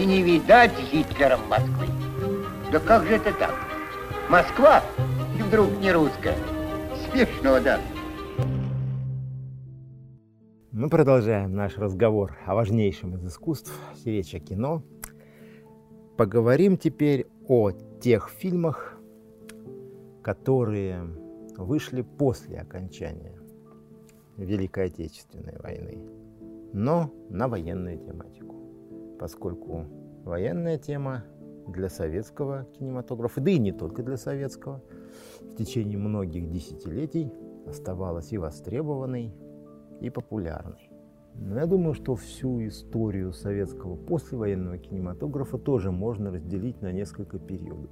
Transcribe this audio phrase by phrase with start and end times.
[0.00, 1.86] и не видать Гитлером Москвы.
[2.72, 3.54] Да как же это так?
[4.30, 4.82] Москва
[5.38, 6.36] и вдруг не русская.
[7.04, 7.78] Смешно, да.
[10.72, 13.72] Мы продолжаем наш разговор о важнейшем из искусств,
[14.06, 14.82] речь о кино.
[16.16, 17.70] Поговорим теперь о
[18.00, 18.98] тех фильмах,
[20.22, 21.02] которые
[21.58, 23.38] вышли после окончания
[24.38, 25.98] Великой Отечественной войны,
[26.72, 28.59] но на военную тематику,
[29.20, 29.84] поскольку
[30.24, 31.24] военная тема
[31.68, 34.82] для советского кинематографа, да и не только для советского,
[35.42, 37.30] в течение многих десятилетий
[37.66, 39.34] оставалась и востребованной,
[40.00, 40.90] и популярной.
[41.34, 47.90] Но я думаю, что всю историю советского послевоенного кинематографа тоже можно разделить на несколько периодов.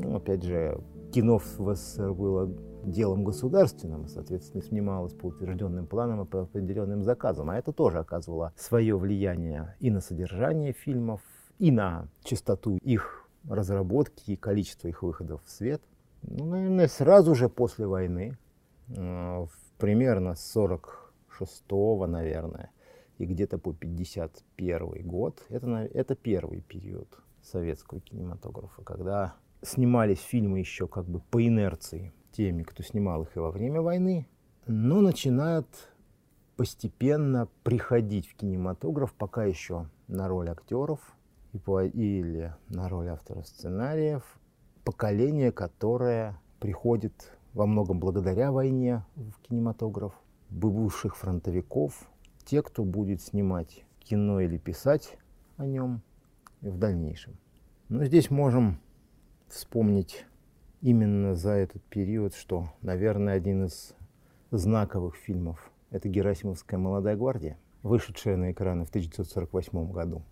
[0.00, 0.80] Ну, опять же,
[1.12, 2.52] кино в СССР было
[2.90, 7.50] делом государственным, соответственно, снималось по утвержденным планам и по определенным заказам.
[7.50, 11.20] А это тоже оказывало свое влияние и на содержание фильмов,
[11.58, 15.82] и на частоту их разработки и количество их выходов в свет.
[16.22, 18.36] Ну, наверное, сразу же после войны,
[18.88, 19.46] э,
[19.78, 22.70] примерно с 46-го, наверное,
[23.18, 27.08] и где-то по 51 год, это, это первый период
[27.42, 33.40] советского кинематографа, когда снимались фильмы еще как бы по инерции теми, кто снимал их и
[33.40, 34.26] во время войны,
[34.66, 35.66] но начинают
[36.56, 41.00] постепенно приходить в кинематограф пока еще на роль актеров
[41.52, 44.22] или на роль авторов сценариев,
[44.84, 50.12] поколение, которое приходит во многом благодаря войне в кинематограф,
[50.50, 52.08] бывших фронтовиков,
[52.44, 55.16] те, кто будет снимать кино или писать
[55.56, 56.02] о нем
[56.60, 57.36] в дальнейшем.
[57.88, 58.80] Но здесь можем
[59.48, 60.26] вспомнить
[60.84, 63.94] именно за этот период, что, наверное, один из
[64.50, 70.22] знаковых фильмов– это «Герасимовская молодая гвардия», вышедшая на экраны в 1948 году.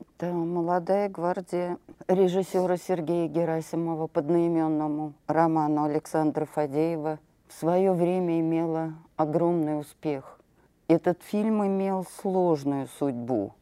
[0.00, 1.76] Это «Молодая гвардия»
[2.08, 10.40] режиссера Сергея Герасимова по одноименному роману Александра Фадеева в свое время имела огромный успех.
[10.88, 13.52] Этот фильм имел сложную судьбу.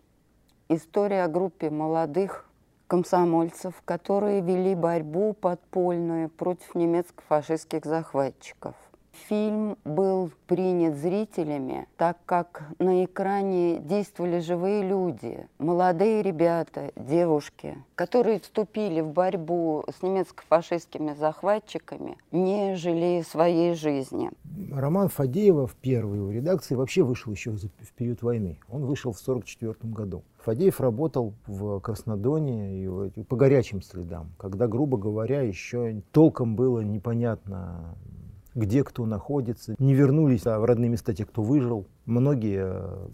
[0.69, 2.47] История о группе молодых
[2.93, 8.75] комсомольцев, которые вели борьбу подпольную против немецко-фашистских захватчиков.
[9.31, 18.41] Фильм был принят зрителями, так как на экране действовали живые люди, молодые ребята, девушки, которые
[18.41, 24.31] вступили в борьбу с немецко-фашистскими захватчиками, не жалея своей жизни.
[24.71, 28.59] Роман Фадеева в первой его редакции вообще вышел еще в период войны.
[28.69, 30.23] Он вышел в 1944 году.
[30.45, 37.97] Фадеев работал в Краснодоне и по горячим следам, когда, грубо говоря, еще толком было непонятно,
[38.55, 39.75] где кто находится.
[39.79, 41.87] Не вернулись в родные места те, кто выжил.
[42.07, 43.09] Многие э,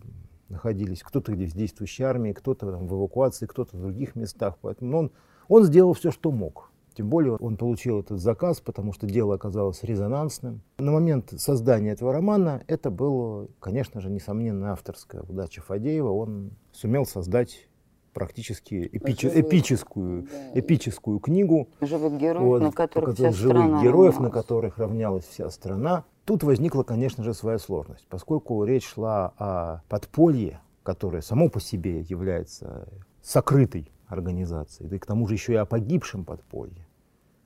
[0.49, 4.57] находились, кто-то здесь в действующей армии, кто-то в эвакуации, кто-то в других местах.
[4.63, 5.11] Поэтому он,
[5.49, 6.68] он сделал все, что мог.
[6.99, 10.63] Тем более он получил этот заказ, потому что дело оказалось резонансным.
[10.79, 16.11] На момент создания этого романа это было, конечно же, несомненно, авторская удача Фадеева.
[16.11, 17.69] Он сумел создать
[18.13, 20.59] практически эпич, эпическую, да.
[20.59, 21.69] эпическую книгу.
[21.81, 24.19] Живых героев, вот, на которых вся живых страна героев, равнялась.
[24.19, 26.05] на которых равнялась вся страна.
[26.25, 32.01] Тут возникла, конечно же, своя сложность, поскольку речь шла о подполье, которое само по себе
[32.01, 32.89] является
[33.23, 36.88] сокрытой организацией, да и к тому же еще и о погибшем подполье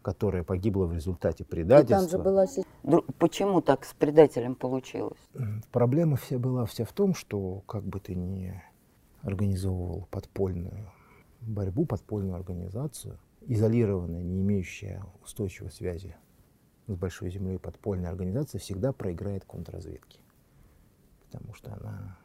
[0.03, 1.97] которое погибло в результате предательства.
[1.97, 3.03] И там же была...
[3.19, 5.21] Почему так с предателем получилось?
[5.71, 8.63] Проблема вся была вся в том, что как бы ты ни
[9.23, 10.91] организовывал подпольную
[11.41, 16.17] борьбу, подпольную организацию, изолированная, не имеющая устойчивой связи
[16.87, 20.21] с большой землей подпольная организация всегда проиграет контрразведке,
[21.31, 22.19] потому что она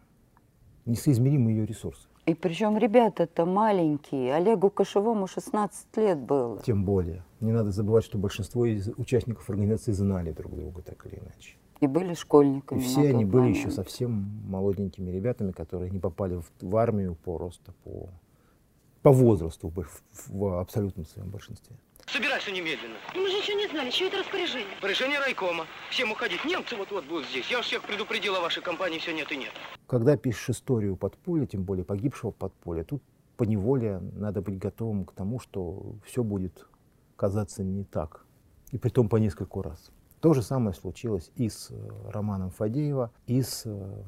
[0.85, 2.07] несоизмеримы ее ресурсы.
[2.25, 4.35] И причем ребята-то маленькие.
[4.35, 6.61] Олегу Кошевому 16 лет было.
[6.61, 7.23] Тем более.
[7.39, 11.55] Не надо забывать, что большинство из участников организации знали друг друга так или иначе.
[11.79, 12.79] И были школьниками.
[12.79, 13.57] И все они были момент.
[13.57, 14.11] еще совсем
[14.47, 18.09] молоденькими ребятами, которые не попали в, в армию по просто по,
[19.03, 21.75] по возрасту в, в, в абсолютном своем большинстве.
[22.07, 22.95] Собирайся немедленно.
[23.13, 24.73] И мы же еще не знали, что это распоряжение.
[24.75, 25.65] Распоряжение райкома.
[25.91, 26.43] Всем уходить.
[26.45, 27.47] Немцы вот-вот будут здесь.
[27.51, 29.51] Я уж всех предупредил о вашей компании, все нет и нет.
[29.87, 33.03] Когда пишешь историю подполья, тем более погибшего подполья, тут
[33.35, 36.65] по неволе надо быть готовым к тому, что все будет
[37.17, 38.25] казаться не так.
[38.71, 39.91] И при том по нескольку раз.
[40.21, 44.03] То же самое случилось и с э, романом Фадеева, и с э,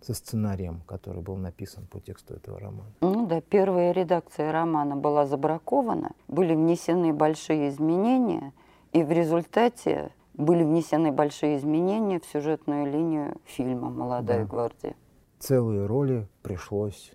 [0.00, 2.90] со сценарием, который был написан по тексту этого романа.
[3.00, 8.52] Ну да, первая редакция романа была забракована, были внесены большие изменения,
[8.92, 14.46] и в результате были внесены большие изменения в сюжетную линию фильма «Молодая да.
[14.46, 14.96] гвардия».
[15.38, 17.12] Целые роли пришлось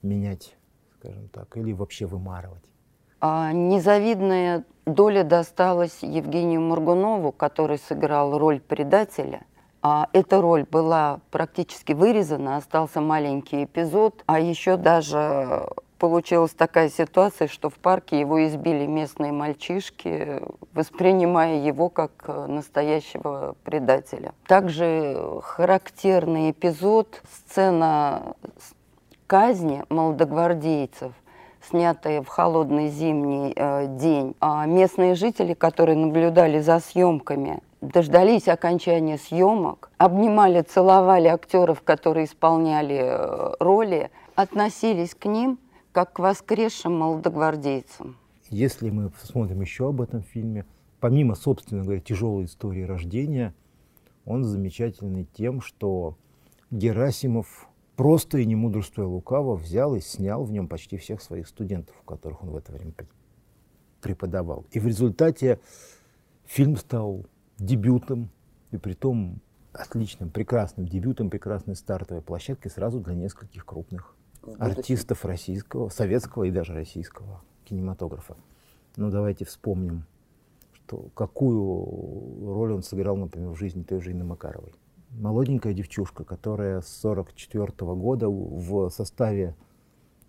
[0.00, 0.56] менять
[1.06, 2.64] скажем так, или вообще вымарывать?
[3.28, 9.40] А незавидная доля досталась Евгению Моргунову, который сыграл роль предателя.
[9.82, 15.68] А эта роль была практически вырезана, остался маленький эпизод, а еще даже
[15.98, 20.40] получилась такая ситуация, что в парке его избили местные мальчишки,
[20.72, 24.34] воспринимая его как э, настоящего предателя.
[24.46, 28.36] Также характерный эпизод, сцена
[29.26, 31.12] казни молодогвардейцев,
[31.68, 34.34] снятая в холодный зимний э, день.
[34.40, 43.00] А местные жители, которые наблюдали за съемками, дождались окончания съемок, обнимали, целовали актеров, которые исполняли
[43.02, 45.58] э, роли, относились к ним
[45.92, 48.16] как к воскресшим молодогвардейцам.
[48.50, 50.66] Если мы посмотрим еще об этом фильме,
[51.00, 53.54] помимо, собственно говоря, тяжелой истории рождения,
[54.24, 56.16] он замечательный тем, что
[56.70, 61.96] Герасимов просто и не мудрствуя лукаво взял и снял в нем почти всех своих студентов,
[62.06, 62.92] которых он в это время
[64.00, 64.66] преподавал.
[64.70, 65.58] И в результате
[66.44, 67.26] фильм стал
[67.58, 68.30] дебютом,
[68.70, 69.40] и при том
[69.72, 74.14] отличным, прекрасным дебютом, прекрасной стартовой площадкой сразу для нескольких крупных
[74.58, 78.36] артистов российского, советского и даже российского кинематографа.
[78.96, 80.04] Ну, давайте вспомним,
[80.72, 84.72] что, какую роль он сыграл, например, в жизни той же Инны Макаровой.
[85.10, 89.54] Молоденькая девчушка, которая с 44 года в составе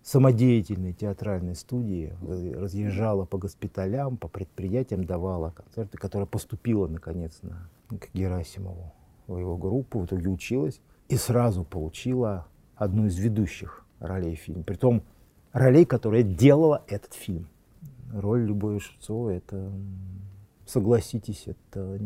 [0.02, 8.08] самодеятельной театральной студии разъезжала по госпиталям, по предприятиям, давала концерты, которая поступила, наконец, на, к
[8.14, 8.94] Герасимову
[9.26, 14.62] в его группу, в итоге училась и сразу получила одну из ведущих ролей в фильме.
[14.62, 15.02] Притом
[15.52, 17.48] ролей, которая делала этот фильм.
[18.10, 19.70] Роль Любови Шевцовой, это,
[20.64, 22.00] согласитесь, это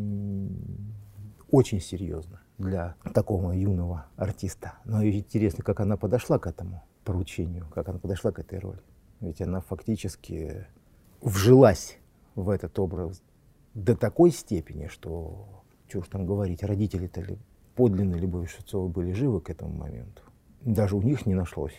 [1.51, 4.75] очень серьезно для такого юного артиста.
[4.85, 8.81] Но интересно, как она подошла к этому поручению, как она подошла к этой роли.
[9.21, 10.67] Ведь она фактически
[11.21, 11.99] вжилась
[12.35, 13.23] в этот образ
[13.75, 17.23] до такой степени, что, что уж там говорить, родители-то
[17.75, 20.23] подлинно Любови Шевцовой были живы к этому моменту
[20.65, 21.75] даже у них не нашлось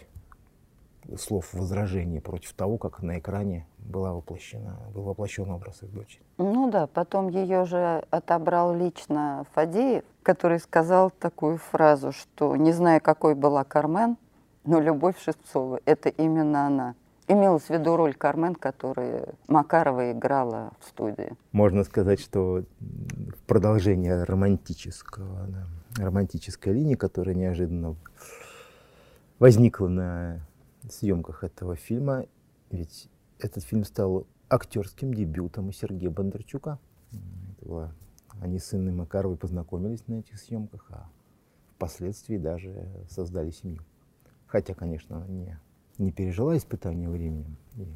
[1.17, 6.23] слов возражения против того, как на экране была воплощена, был воплощен образ их дочери.
[6.37, 12.99] Ну да, потом ее же отобрал лично Фадеев, который сказал такую фразу, что не зная,
[12.99, 14.17] какой была Кармен,
[14.63, 16.95] но Любовь Шевцова— это именно она.
[17.27, 21.33] Имелась в виду роль Кармен, которую Макарова играла в студии.
[21.51, 22.63] Можно сказать, что
[23.47, 27.95] продолжение романтического, да, романтической линии, которая неожиданно
[29.39, 30.39] возникла на
[30.91, 32.25] съемках этого фильма,
[32.69, 33.09] ведь
[33.39, 36.79] этот фильм стал актерским дебютом у Сергея Бондарчука.
[37.11, 37.95] Это было,
[38.41, 41.09] они с Инной Макаровой познакомились на этих съемках, а
[41.75, 43.81] впоследствии даже создали семью.
[44.47, 45.59] Хотя, конечно, она не,
[45.97, 47.87] не пережила испытания временем и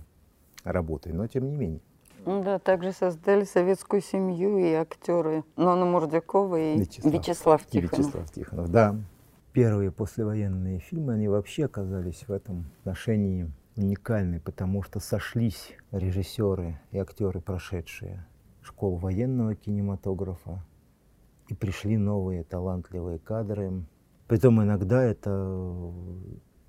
[0.63, 1.81] работой, но тем не менее.
[2.25, 7.93] Ну да, также создали советскую семью и актеры Нона Мурдякова и Вячеслав, Вячеслав Тихонов.
[7.93, 8.95] И Вячеслав Тихонов, да
[9.57, 16.99] первые послевоенные фильмы, они вообще оказались в этом отношении уникальны, потому что сошлись режиссеры и
[16.99, 18.23] актеры, прошедшие
[18.61, 20.63] школу военного кинематографа,
[21.47, 23.83] и пришли новые талантливые кадры.
[24.27, 25.91] Притом иногда это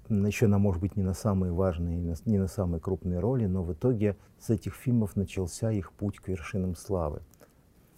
[0.08, 3.74] еще, на, может быть, не на самые важные, не на самые крупные роли, но в
[3.74, 7.20] итоге с этих фильмов начался их путь к вершинам славы.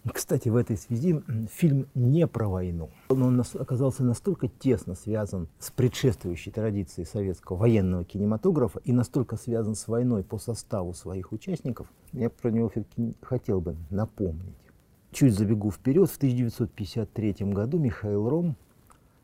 [0.09, 2.89] Кстати, в этой связи фильм не про войну.
[3.09, 9.87] Он оказался настолько тесно связан с предшествующей традицией советского военного кинематографа и настолько связан с
[9.87, 14.55] войной по составу своих участников, я про него все-таки хотел бы напомнить.
[15.11, 18.55] Чуть забегу вперед, в 1953 году Михаил Ром,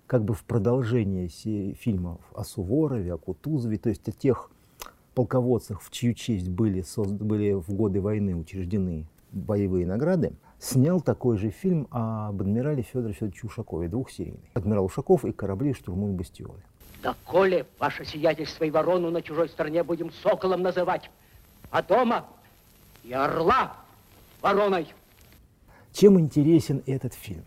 [0.05, 4.51] как бы в продолжение фильмов о Суворове, о Кутузове, то есть о тех
[5.15, 6.84] полководцах, в чью честь были,
[7.19, 13.48] были в годы войны учреждены боевые награды, снял такой же фильм об адмирале Федоре Федоровиче
[13.48, 14.50] Ушакове, двухсерийный.
[14.53, 16.62] Адмирал Ушаков и корабли штурмуют бастионы.
[17.03, 21.12] Да коли, ваше сиятельство, и ворону на чужой стороне будем соколом называть,
[21.69, 22.25] а дома
[23.03, 23.77] и орла
[24.41, 24.88] вороной.
[25.93, 27.43] Чем интересен этот фильм?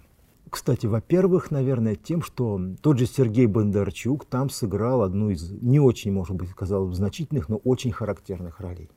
[0.48, 6.12] Кстати, во-первых, наверное, тем, что тот же Сергей Бондарчук там сыграл одну из не очень,
[6.12, 8.90] может быть, казалось значительных, но очень характерных ролей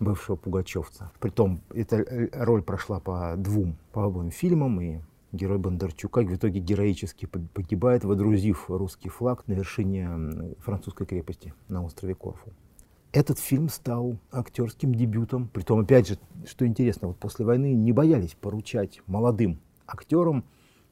[0.00, 1.12] бывшего пугачевца.
[1.20, 5.00] Притом эта э, роль прошла по двум, по обоим фильмам, и
[5.32, 12.14] герой Бондарчука в итоге героически погибает, водрузив русский флаг на вершине французской крепости на острове
[12.14, 12.50] Корфу.
[13.12, 15.48] Этот фильм стал актерским дебютом.
[15.48, 20.44] Притом, опять же, что интересно, вот после войны не боялись поручать молодым актерам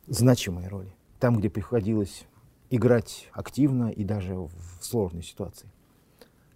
[0.08, 0.92] значимые роли.
[1.20, 2.26] Там, где приходилось
[2.70, 4.50] играть активно и даже в
[4.80, 5.68] сложной ситуации.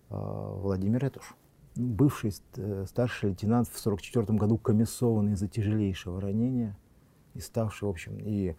[0.09, 1.35] Владимир Этуш.
[1.75, 6.77] Бывший э, старший лейтенант в 1944 году комиссованный за тяжелейшего ранения
[7.35, 8.55] и ставший, в общем, и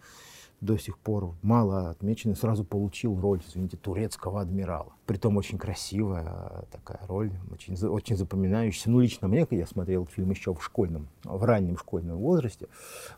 [0.60, 4.92] до сих пор мало отмеченный, сразу получил роль, извините, турецкого адмирала.
[5.06, 8.90] Притом очень красивая такая роль, очень, очень запоминающаяся.
[8.90, 12.68] Ну, лично мне, когда я смотрел фильм еще в школьном, в раннем школьном возрасте,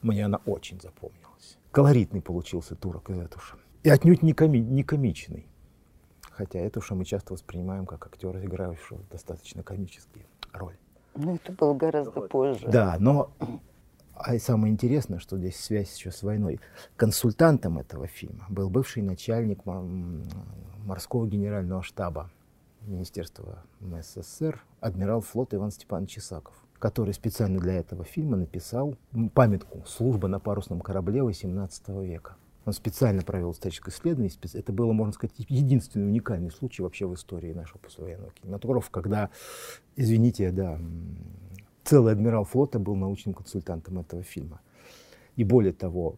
[0.02, 1.58] мне она очень запомнилась.
[1.70, 3.56] Колоритный получился турок из Этуша.
[3.82, 5.46] И отнюдь не, коми, не комичный.
[6.36, 10.78] Хотя Этуша мы часто воспринимаем как актера, играющего достаточно комические роли.
[11.14, 12.68] Ну, это было гораздо позже.
[12.68, 13.30] Да, но
[14.14, 16.60] а самое интересное, что здесь связь еще с войной.
[16.96, 22.30] Консультантом этого фильма был бывший начальник морского генерального штаба
[22.82, 28.94] Министерства СССР, адмирал флота Иван Степанович Исаков, который специально для этого фильма написал
[29.32, 32.36] памятку «Служба на парусном корабле XVIII века».
[32.66, 34.32] Он специально провел историческое исследование.
[34.52, 39.30] Это было, можно сказать, единственный уникальный случай вообще в истории нашего послевоенного кинематографа, когда,
[39.94, 40.80] извините, да,
[41.84, 44.60] целый адмирал флота был научным консультантом этого фильма.
[45.36, 46.16] И более того,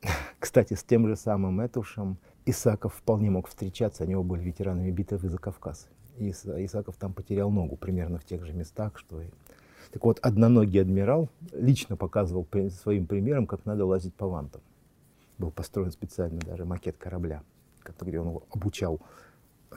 [0.38, 5.28] кстати, с тем же самым Этушем Исаков вполне мог встречаться, они оба были ветеранами битвы
[5.28, 5.88] за Кавказ.
[6.16, 9.26] И Исаков там потерял ногу примерно в тех же местах, что и...
[9.90, 14.60] Так вот, одноногий адмирал лично показывал своим примером, как надо лазить по вантам.
[15.38, 17.42] Был построен специально даже макет корабля,
[18.00, 19.00] где он обучал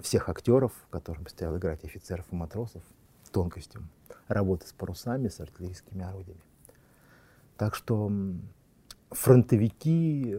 [0.02, 2.84] всех актеров, которым предстояло играть офицеров и матросов,
[3.32, 3.90] тонкостям
[4.28, 6.42] работы с парусами, с артиллерийскими орудиями.
[7.58, 8.12] Так что
[9.12, 10.36] фронтовики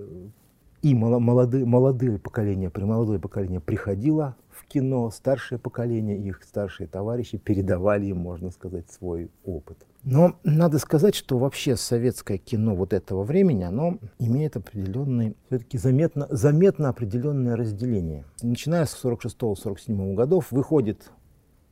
[0.82, 8.06] и молодые, молодые поколения, молодое поколение приходило в кино, старшее поколение, их старшие товарищи передавали
[8.06, 9.78] им, можно сказать, свой опыт.
[10.04, 16.26] Но надо сказать, что вообще советское кино вот этого времени, оно имеет определенный, все-таки заметно,
[16.28, 18.24] заметно определенное разделение.
[18.42, 21.10] Начиная с 46-47 годов выходит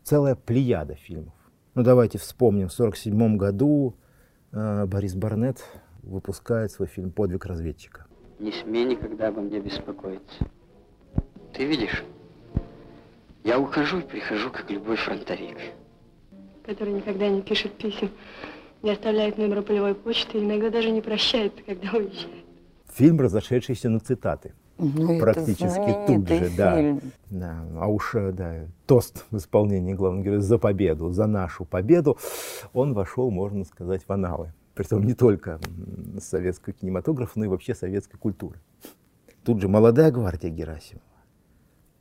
[0.05, 1.35] целая плеяда фильмов.
[1.75, 3.97] Ну давайте вспомним, в 1947 году
[4.53, 5.65] э, Борис Барнетт
[6.03, 8.07] выпускает свой фильм «Подвиг разведчика».
[8.39, 10.47] Не смей никогда обо мне беспокоиться.
[11.53, 12.05] Ты видишь,
[13.43, 15.59] я ухожу и прихожу, как любой фронтовик.
[16.65, 18.11] Который никогда не пишет писем,
[18.83, 22.45] не оставляет номера полевой почты и иногда даже не прощается, когда уезжает.
[22.93, 24.53] Фильм, разошедшийся на цитаты.
[24.79, 26.99] Ну, практически тут же, да.
[27.29, 27.65] да.
[27.77, 32.17] А уж, э, да, тост в исполнении главного героя за победу, за нашу победу,
[32.73, 34.55] он вошел, можно сказать, в аналы.
[34.75, 35.61] Притом не только
[36.19, 38.59] советского кинематографа, но и вообще советской культуры.
[39.45, 41.05] Тут же «Молодая гвардия» Герасимова.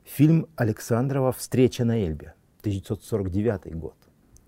[0.04, 3.94] Фильм Александрова «Встреча на Эльбе», 1949 год.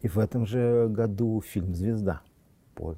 [0.02, 2.20] И в этом же году фильм «Звезда».
[2.74, 2.96] По,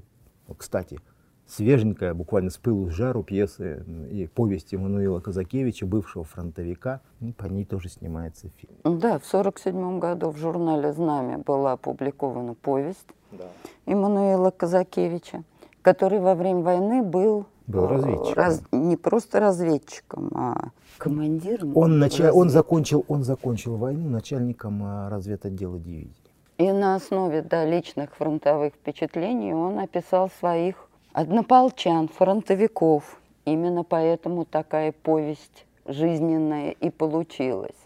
[0.57, 0.99] кстати,
[1.47, 7.03] свеженькая, буквально с пылу с жару пьесы и повести Мануила Казакевича, бывшего фронтовика.
[7.21, 8.73] Ну, по ней тоже снимается фильм.
[8.85, 13.45] Да, в 1947 году в журнале «Знамя» была опубликована повесть да.
[13.85, 15.45] Иммануила Казакевича,
[15.83, 18.35] который во время войны был был разведчиком.
[18.35, 21.75] Раз, не просто разведчиком, а командиром.
[21.77, 22.31] Он, нача...
[22.31, 26.24] он, закончил, он закончил войну начальником а, разведотдела дивизии.
[26.57, 33.19] И на основе да, личных фронтовых впечатлений он описал своих однополчан, фронтовиков.
[33.45, 37.77] Именно поэтому такая повесть жизненная и получилась.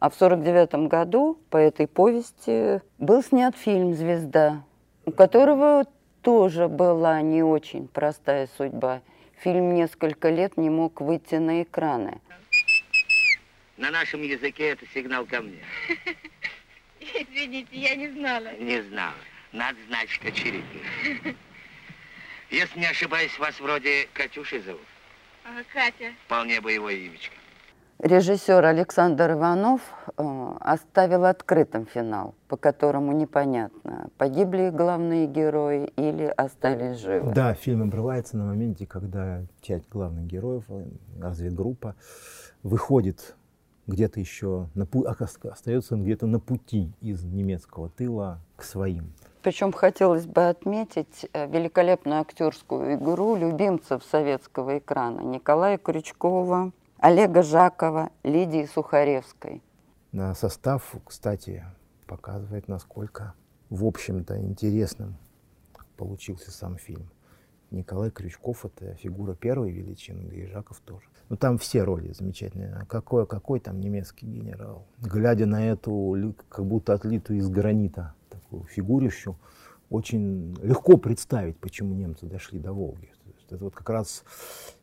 [0.00, 4.64] А в 1949 году по этой повести был снят фильм «Звезда»,
[5.06, 5.86] у которого
[6.20, 9.00] тоже была не очень простая судьба.
[9.38, 12.20] Фильм несколько лет не мог выйти на экраны.
[13.78, 15.60] На нашем языке это сигнал ко мне.
[17.14, 18.48] Извините, я не знала.
[18.58, 19.14] Не знала.
[19.52, 21.36] Надо знать, что чирикает.
[22.50, 24.82] Если не ошибаюсь, вас вроде Катюшей зовут?
[25.44, 26.12] А, Катя.
[26.26, 27.34] Вполне боевое имечко.
[28.02, 29.82] Режиссер Александр Иванов
[30.16, 37.34] э, оставил открытым финал, по которому непонятно, погибли главные герои или остались живы.
[37.34, 40.86] Да, фильм обрывается на моменте, когда часть главных героев, э,
[41.20, 41.94] разведгруппа,
[42.62, 43.34] выходит
[43.86, 44.86] где-то еще, на,
[45.50, 49.12] остается где-то на пути из немецкого тыла к своим.
[49.42, 58.10] Причем хотелось бы отметить э, великолепную актерскую игру любимцев советского экрана Николая Крючкова, Олега Жакова,
[58.22, 59.62] Лидии Сухаревской.
[60.12, 61.64] На состав, кстати,
[62.06, 63.34] показывает, насколько,
[63.70, 65.16] в общем-то, интересным
[65.96, 67.10] получился сам фильм.
[67.70, 71.06] Николай Крючков— это фигура первой величины, да и Жаков тоже.
[71.28, 72.74] Ну, там все роли замечательные.
[72.74, 74.86] А какой, какой там немецкий генерал?
[75.00, 79.36] Глядя на эту, как будто отлитую из гранита такую фигурищу,
[79.90, 83.10] очень легко представить, почему немцы дошли до Волги.
[83.50, 84.24] Это вот как раз,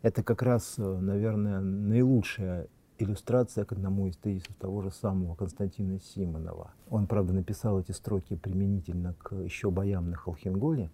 [0.01, 2.67] это как раз, наверное, наилучшая
[2.98, 6.72] иллюстрация к одному из тезисов того же самого Константина Симонова.
[6.89, 10.89] Он, правда, написал эти строки применительно к еще боям на Холхенголе,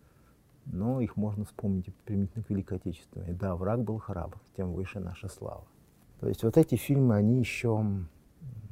[0.66, 3.34] но их можно вспомнить применительно к Великой Отечественной.
[3.34, 5.66] Да, враг был храбр, тем выше наша слава.
[6.20, 7.86] То есть вот эти фильмы, они еще,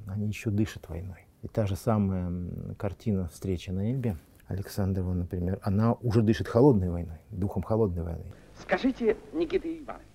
[0.07, 1.27] они еще дышат войной.
[1.41, 2.31] И та же самая
[2.77, 4.15] картина «Встреча на Эльбе»
[4.48, 8.25] Александрова, например, она уже дышит холодной войной, духом холодной войны.
[8.62, 10.05] Скажите, Никита Иванович,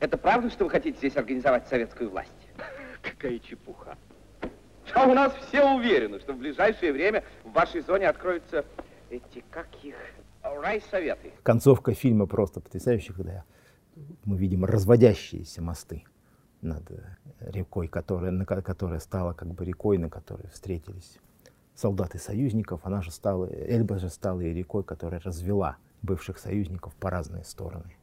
[0.00, 2.30] это правда, что вы хотите здесь организовать советскую власть?
[3.02, 3.96] Какая чепуха.
[4.94, 8.64] А у нас все уверены, что в ближайшее время в вашей зоне откроются
[9.10, 9.96] эти, как их,
[10.44, 11.32] райсоветы.
[11.42, 13.44] Концовка фильма просто потрясающая, когда
[14.24, 16.04] мы видим разводящиеся мосты
[16.60, 16.82] над
[17.40, 21.18] рекой, которая, на, которая стала как бы рекой, на которой встретились
[21.74, 22.80] солдаты союзников.
[22.84, 27.96] Она же стала, Эльба же стала и рекой, которая развела бывших союзников по разные стороны.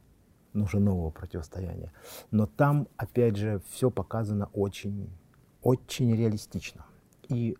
[0.52, 1.92] Нужно нового противостояния.
[2.30, 5.10] Но там, опять же, все показано очень,
[5.62, 6.84] очень реалистично.
[7.28, 7.56] И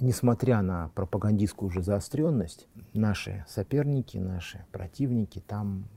[0.00, 5.88] несмотря на пропагандистскую уже заостренность, наши соперники, наши противники там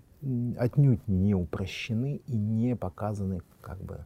[0.57, 4.05] отнюдь не упрощены и не показаны как бы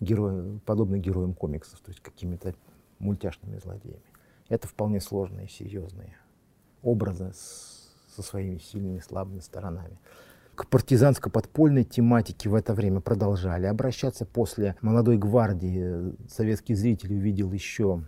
[0.00, 2.54] герои, подобно героям комиксов, то есть какими-то
[2.98, 4.02] мультяшными злодеями.
[4.48, 6.16] Это вполне сложные, серьезные
[6.82, 9.98] образы с, со своими сильными слабыми сторонами.
[10.54, 14.26] К партизанско-подпольной тематике в это время продолжали обращаться.
[14.26, 18.02] После «Молодой гвардии» советский зритель увидел еще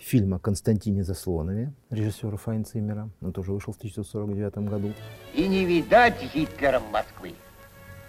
[0.00, 3.10] фильм о Константине Заслонове, режиссера Файнцимера.
[3.20, 4.92] Он тоже вышел в 1949 году.
[5.34, 7.34] И не видать Гитлером Москвы.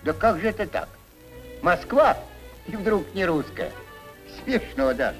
[0.03, 0.89] Да как же это так?
[1.61, 2.17] Москва
[2.67, 3.71] и вдруг не русская.
[4.43, 5.17] Смешно даже.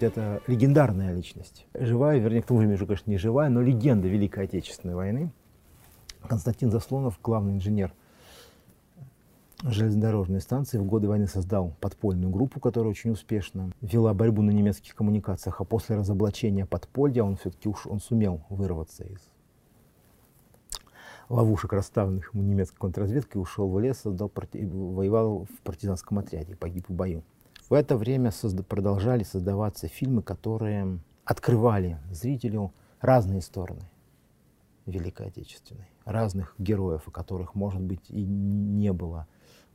[0.00, 1.66] Это легендарная личность.
[1.74, 5.32] Живая, вернее, к тому же, конечно, не живая, но легенда Великой Отечественной войны.
[6.28, 7.92] Константин Заслонов, главный инженер
[9.62, 14.94] железнодорожной станции, в годы войны создал подпольную группу, которая очень успешно вела борьбу на немецких
[14.94, 19.20] коммуникациях, а после разоблачения подполья он все-таки уж он сумел вырваться из
[21.28, 26.92] ловушек, расставленных ему немецкой контрразведкой, ушел в лес, создал, воевал в партизанском отряде, погиб в
[26.92, 27.22] бою.
[27.68, 33.88] В это время созда продолжали создаваться фильмы, которые открывали зрителю разные стороны
[34.84, 39.26] Великой Отечественной, разных героев, о которых, может быть, и не было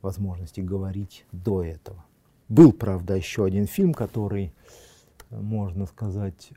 [0.02, 2.04] возможности говорить до этого.
[2.48, 4.52] Был, правда, еще один фильм, который,
[5.30, 6.52] можно сказать,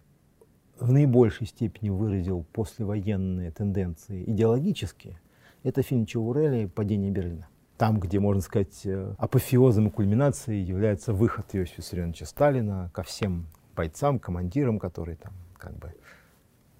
[0.80, 5.20] в наибольшей степени выразил послевоенные тенденции идеологические.
[5.64, 7.48] Это фильм Чаурели «Падение Берлина».
[7.78, 14.20] Там, где, можно сказать, апофеозом и кульминацией является выход Иосифа Виссарионовича Сталина ко всем бойцам,
[14.20, 15.94] командирам, которые там как бы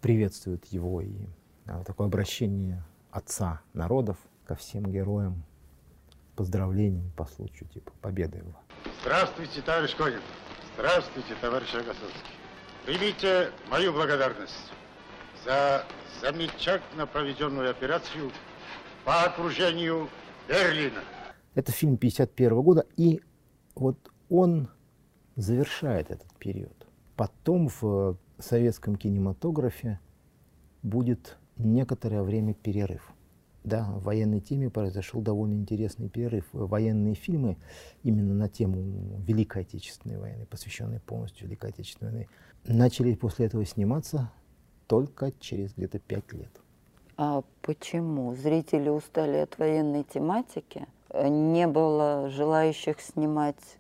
[0.02, 1.12] приветствуют его, и
[1.66, 5.44] а, такое обращение отца народов ко всем героям
[6.36, 8.56] поздравлениями по случаю типа победы его.
[9.02, 10.22] Здравствуйте, товарищ Конин.
[10.76, 12.32] Здравствуйте, товарищ Рогосовский.
[12.86, 14.72] Примите мою благодарность
[15.46, 15.86] за
[16.22, 18.32] замечательно проведенную операцию
[19.06, 20.10] по окружению
[20.48, 21.02] Берлина.
[21.54, 23.22] Это фильм 51 года, и
[23.76, 23.98] вот
[24.30, 24.70] он
[25.36, 26.88] завершает этот период.
[27.16, 30.00] Потом в советском кинематографе
[30.82, 33.12] будет некоторое время перерыв.
[33.64, 36.48] Да, в военной теме произошел довольно интересный перерыв.
[36.52, 37.58] Военные фильмы
[38.02, 42.28] именно на тему Великой Отечественной войны, посвященные полностью Великой Отечественной войны,
[42.66, 44.32] начали после этого сниматься
[44.88, 46.52] только через где-то пять лет.
[47.18, 48.36] А почему?
[48.36, 50.88] Зрители устали от военной тематики?
[51.14, 53.78] Не было желающих снимать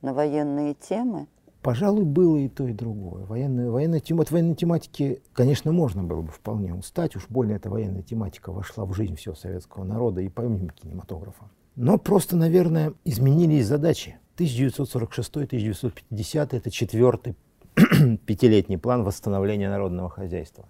[0.00, 1.26] на военные темы?
[1.62, 3.26] Пожалуй, было и то, и другое.
[3.26, 7.16] Военная, военная от военной тематики, конечно, можно было бы вполне устать.
[7.16, 11.50] Уж больно эта военная тематика вошла в жизнь всего советского народа и помимо кинематографа.
[11.76, 14.18] Но просто, наверное, изменились задачи.
[14.38, 17.36] 1946-1950 это четвертый
[18.26, 20.64] пятилетний план восстановления народного хозяйства.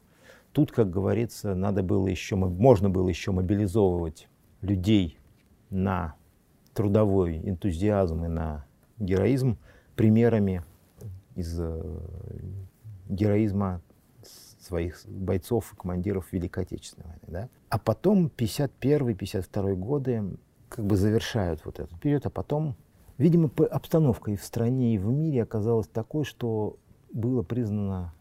[0.50, 4.26] Тут, как говорится, надо было еще, можно было еще мобилизовывать
[4.60, 5.20] людей
[5.70, 6.16] на
[6.74, 8.64] трудовой энтузиазм и на
[8.98, 9.56] героизм
[9.94, 10.64] примерами
[11.34, 12.00] из э,
[13.08, 13.82] героизма
[14.60, 17.22] своих бойцов и командиров Великой Отечественной войны.
[17.26, 17.48] Да?
[17.68, 20.24] А потом 51-52 годы
[20.68, 22.76] как бы завершают вот этот период, а потом,
[23.18, 26.76] видимо, обстановка и в стране, и в мире оказалась такой, что
[27.12, 28.14] было признано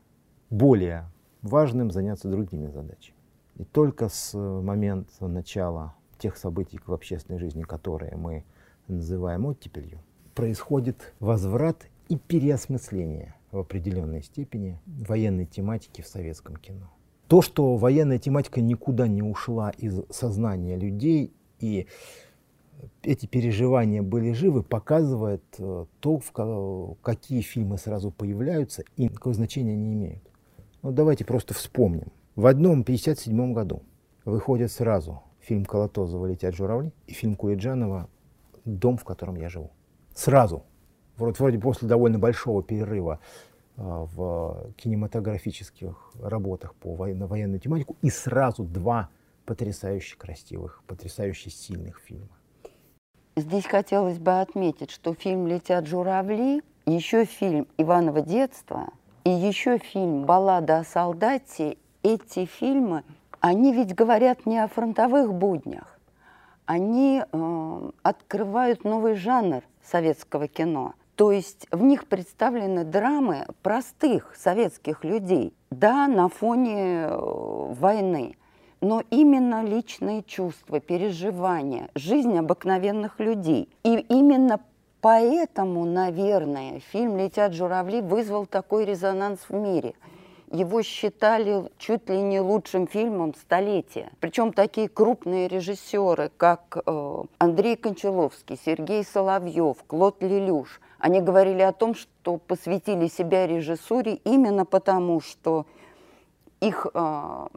[0.50, 1.10] более
[1.41, 3.17] важным заняться другими задачами.
[3.56, 8.45] И только с момента начала тех событий в общественной жизни, которые мы
[8.88, 10.00] называем оттепелью,
[10.34, 16.91] происходит возврат и переосмысление в определенной степени военной тематики в советском кино.
[17.28, 21.88] То, что военная тематика никуда не ушла из сознания людей и
[23.04, 29.74] эти переживания были живы, показывает э, то, в какие фильмы сразу появляются и какое значение
[29.74, 30.24] они имеют.
[30.82, 32.12] Ну, давайте просто вспомним.
[32.36, 33.84] В одном 1957 году
[34.24, 38.10] выходят сразу фильм Колотозова «Летят журавли» и фильм Куиджанова
[38.65, 39.72] «Дом, в котором я живу».
[40.13, 40.63] Сразу.
[41.20, 43.20] Вроде, после довольно большого перерыва
[43.76, 49.10] э, в кинематографических работах по военно военную тематику и сразу два
[49.46, 52.30] потрясающе красивых, потрясающе сильных фильма.
[53.36, 58.90] Здесь хотелось бы отметить, что фильм «Летят журавли», еще фильм «Иваново детство»
[59.24, 63.04] и еще фильм «Баллада о солдате» эти фильмы,
[63.40, 66.00] они ведь говорят не о фронтовых буднях,
[66.66, 70.94] они э, открывают новый жанр советского кино.
[71.20, 78.38] То есть в них представлены драмы простых советских людей, да, на фоне э, войны
[78.80, 83.68] но именно личные чувства, переживания, жизнь обыкновенных людей.
[83.84, 84.62] И именно
[85.02, 89.96] поэтому, наверное, фильм «Летят журавли» вызвал такой резонанс в мире.
[90.50, 94.10] Его считали чуть ли не лучшим фильмом столетия.
[94.22, 101.72] Причем такие крупные режиссеры, как э, Андрей Кончаловский, Сергей Соловьев, Клод Лелюш, они говорили о
[101.72, 105.66] том, что посвятили себя режиссуре именно потому, что
[106.60, 107.48] их э,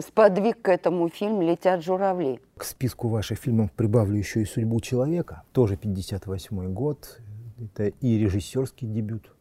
[0.00, 2.40] сподвиг к этому фильм «Летят журавли».
[2.56, 5.42] К списку ваших фильмов прибавлю еще и «Судьбу человека».
[5.52, 7.20] Тоже 58 год.
[7.58, 9.32] Это и режиссерский дебют.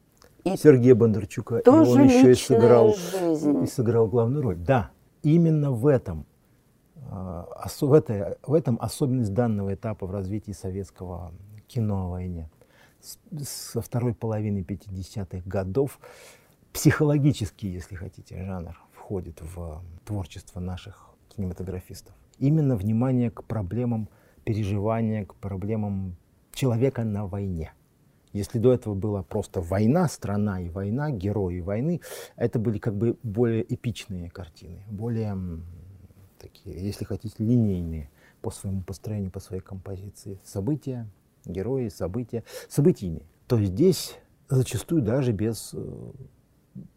[0.43, 1.59] И Сергея Бондарчука.
[1.59, 3.63] Тоже и он еще и сыграл, жизнь.
[3.63, 4.57] и сыграл главную роль.
[4.57, 6.25] Да, именно в этом,
[7.11, 7.47] а,
[7.81, 11.31] в, этой, в этом особенность данного этапа в развитии советского
[11.67, 12.49] кино о войне.
[13.41, 15.99] Со второй половины 50-х годов
[16.73, 22.15] психологический, если хотите, жанр входит в творчество наших кинематографистов.
[22.39, 24.09] Именно внимание к проблемам
[24.43, 26.15] переживания, к проблемам
[26.53, 27.73] человека на войне.
[28.33, 32.01] Если до этого была просто война, страна и война, герои войны,
[32.35, 35.37] это были как бы более эпичные картины, более
[36.37, 38.09] такие, если хотите, линейные
[38.41, 40.39] по своему построению, по своей композиции.
[40.43, 41.07] События,
[41.45, 43.25] герои, события, событийные.
[43.47, 44.17] То здесь
[44.49, 46.11] зачастую даже без э,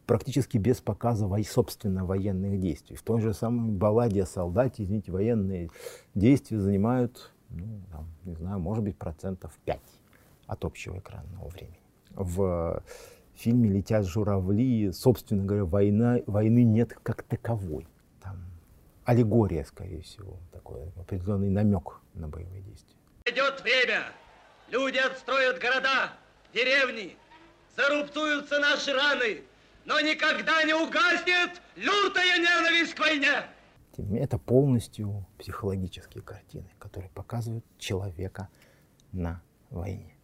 [0.07, 2.97] практически без показа, собственно, военных действий.
[2.97, 5.71] В той же самой балладе о солдате, извините, военные
[6.15, 9.81] действия занимают, ну, там, не знаю, может быть, процентов 5
[10.47, 11.79] от общего экранного времени.
[12.11, 12.83] В
[13.35, 17.87] фильме «Летят журавли», собственно говоря, война, войны нет как таковой.
[18.23, 18.39] Там
[19.05, 22.97] аллегория, скорее всего, такой определенный намек на боевые действия.
[23.27, 24.05] Идет время.
[24.71, 26.13] Люди отстроят города,
[26.53, 27.17] деревни,
[27.75, 29.43] зарубцуются наши раны,
[29.87, 33.45] но никогда не угаснет лютая ненависть к войне.
[34.21, 38.49] Это полностью психологические картины, которые показывают человека
[39.13, 40.15] на войне.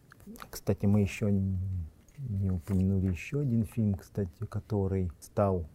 [0.49, 5.67] Кстати, мы еще не упомянули еще один фильм, кстати, который стал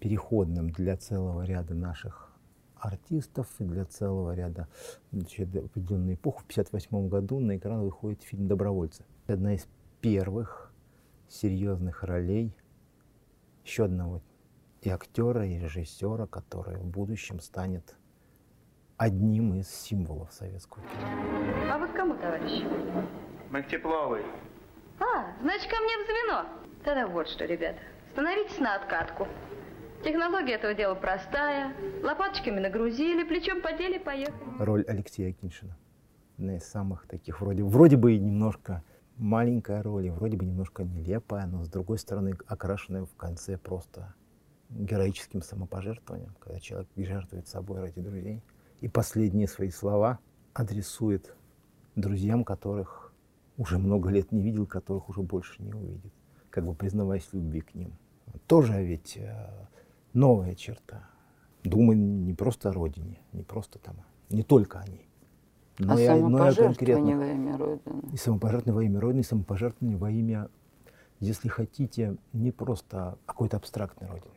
[0.00, 2.25] переходным для целого ряда наших
[2.86, 4.68] артистов и для целого ряда
[5.12, 6.38] определенной эпохи.
[6.38, 9.04] В 1958 году на экран выходит фильм «Добровольцы».
[9.26, 9.66] Одна из
[10.00, 10.72] первых
[11.28, 12.54] серьезных ролей
[13.64, 14.22] еще одного
[14.82, 17.96] и актера, и режиссера, который в будущем станет
[18.96, 21.72] одним из символов советского кино.
[21.72, 22.62] А вы к кому, товарищ?
[23.50, 24.24] Мы к Тепловой.
[25.00, 26.46] А, значит, ко мне в звено.
[26.84, 27.80] Тогда вот что, ребята,
[28.12, 29.26] становитесь на откатку.
[30.06, 31.74] Технология этого дела простая.
[32.04, 34.38] Лопаточками нагрузили, плечом подели, поехали.
[34.60, 35.76] Роль Алексея Акиншина.
[36.38, 38.84] Одна из самых таких, вроде, вроде бы немножко
[39.16, 44.14] маленькая роль, и вроде бы немножко нелепая, но с другой стороны окрашенная в конце просто
[44.68, 48.44] героическим самопожертвованием, когда человек жертвует собой ради друзей.
[48.82, 50.20] И последние свои слова
[50.54, 51.34] адресует
[51.96, 53.12] друзьям, которых
[53.56, 56.12] уже много лет не видел, которых уже больше не увидит,
[56.50, 57.98] как бы признаваясь в любви к ним.
[58.46, 59.66] Тоже ведь э,
[60.16, 61.08] новая черта.
[61.62, 63.96] Думай не просто о родине, не просто там,
[64.30, 65.08] не только о ней,
[65.78, 68.02] но а я, но я конкретно, во имя Родины.
[68.12, 70.48] И самопожертвование во имя Родины, и самопожертвование во имя,
[71.20, 74.34] если хотите, не просто какой-то абстрактной Родины,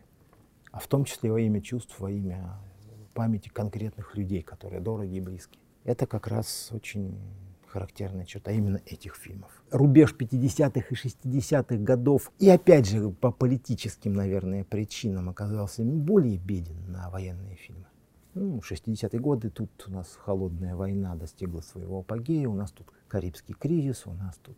[0.72, 2.60] а в том числе во имя чувств, во имя
[3.14, 5.60] памяти конкретных людей, которые дороги и близки.
[5.84, 7.18] Это как раз очень
[7.70, 9.52] характерная черта именно этих фильмов.
[9.72, 16.92] Рубеж 50-х и 60-х годов, и опять же по политическим, наверное, причинам оказался более беден
[16.92, 17.86] на военные фильмы.
[18.36, 23.56] Ну, 60-е годы, тут у нас холодная война достигла своего апогея, у нас тут Карибский
[23.56, 24.58] кризис, у нас тут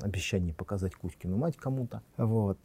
[0.00, 2.58] обещание показать Кузькину мать кому-то, вот,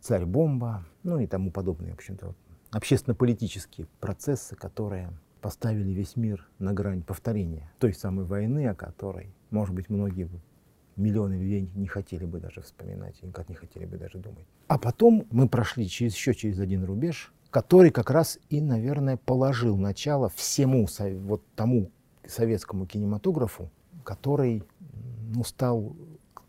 [0.00, 2.34] царь-бомба, ну и тому подобные, в общем-то,
[2.70, 9.74] общественно-политические процессы, которые поставили весь мир на грань повторения той самой войны, о которой, может
[9.74, 10.28] быть, многие
[10.96, 14.46] миллионы людей не хотели бы даже вспоминать, никак не хотели бы даже думать.
[14.68, 19.76] А потом мы прошли через, еще через один рубеж, который как раз и, наверное, положил
[19.76, 20.86] начало всему
[21.24, 21.90] вот тому
[22.26, 23.70] советскому кинематографу,
[24.04, 24.62] который
[25.34, 25.96] ну, стал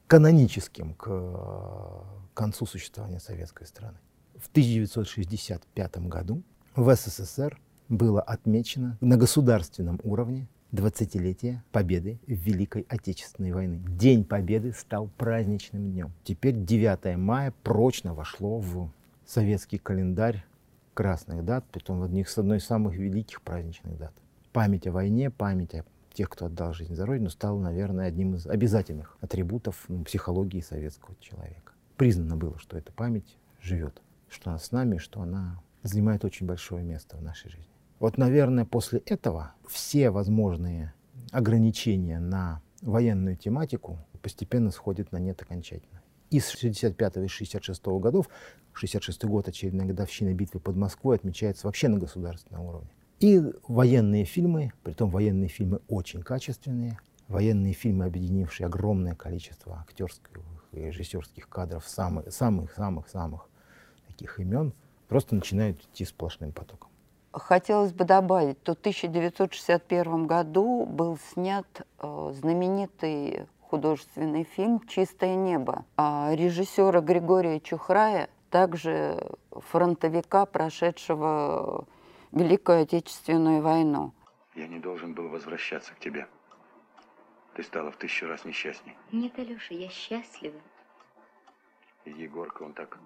[0.08, 3.98] каноническим к концу существования советской страны.
[4.38, 6.44] В 1965 году
[6.76, 7.60] в СССР
[7.90, 13.82] было отмечено на государственном уровне 20-летие победы в Великой Отечественной войны.
[13.88, 16.12] День Победы стал праздничным днем.
[16.24, 18.90] Теперь 9 мая прочно вошло в
[19.26, 20.46] советский календарь
[20.94, 24.14] красных дат, притом одних с одной из самых великих праздничных дат.
[24.54, 28.48] Память о войне, память о тех, кто отдал жизнь за Родину, стала, наверное, одним из
[28.48, 31.74] обязательных атрибутов ну, психологии советского человека.
[31.98, 36.84] Признано было, что эта память живет, что она с нами, что она занимает очень большое
[36.84, 37.71] место в нашей жизни.
[38.02, 40.92] Вот, наверное, после этого все возможные
[41.32, 46.02] ограничения на военную тематику постепенно сходят на нет окончательно.
[46.32, 48.28] Из 65 и 66 годов,
[48.74, 52.90] 66 год, очередная годовщина битвы под Москвой, отмечается вообще на государственном уровне.
[53.20, 60.42] И военные фильмы, при том военные фильмы очень качественные, военные фильмы, объединившие огромное количество актерских
[60.72, 63.48] и режиссерских кадров самых-самых-самых
[64.08, 64.74] таких имен,
[65.08, 66.91] просто начинают идти сплошным потоком.
[67.34, 71.66] Хотелось бы добавить, что в 1961 году был снят
[72.00, 81.86] э, знаменитый художественный фильм «Чистое небо» а режиссера Григория Чухрая, также фронтовика, прошедшего
[82.34, 84.12] Великую Отечественную войну.
[84.56, 86.28] Я не должен был возвращаться к тебе.
[87.56, 88.98] Ты стала в тысячу раз несчастней.
[89.14, 90.60] Нет, Алеша, я счастлива.
[92.04, 92.98] И Егорка, он так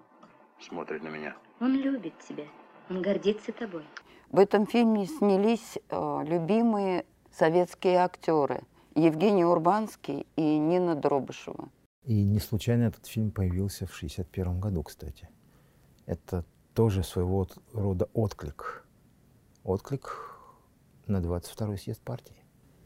[0.58, 1.36] смотрит на меня.
[1.60, 2.46] Он любит тебя,
[2.90, 3.84] он гордится тобой.
[4.30, 8.62] В этом фильме снялись э, любимые советские актеры
[8.94, 11.68] Евгений Урбанский и Нина Дробышева.
[12.02, 15.28] И не случайно этот фильм появился в 1961 году, кстати.
[16.06, 18.86] Это тоже своего рода отклик.
[19.64, 20.38] Отклик
[21.06, 22.36] на 22-й съезд партии.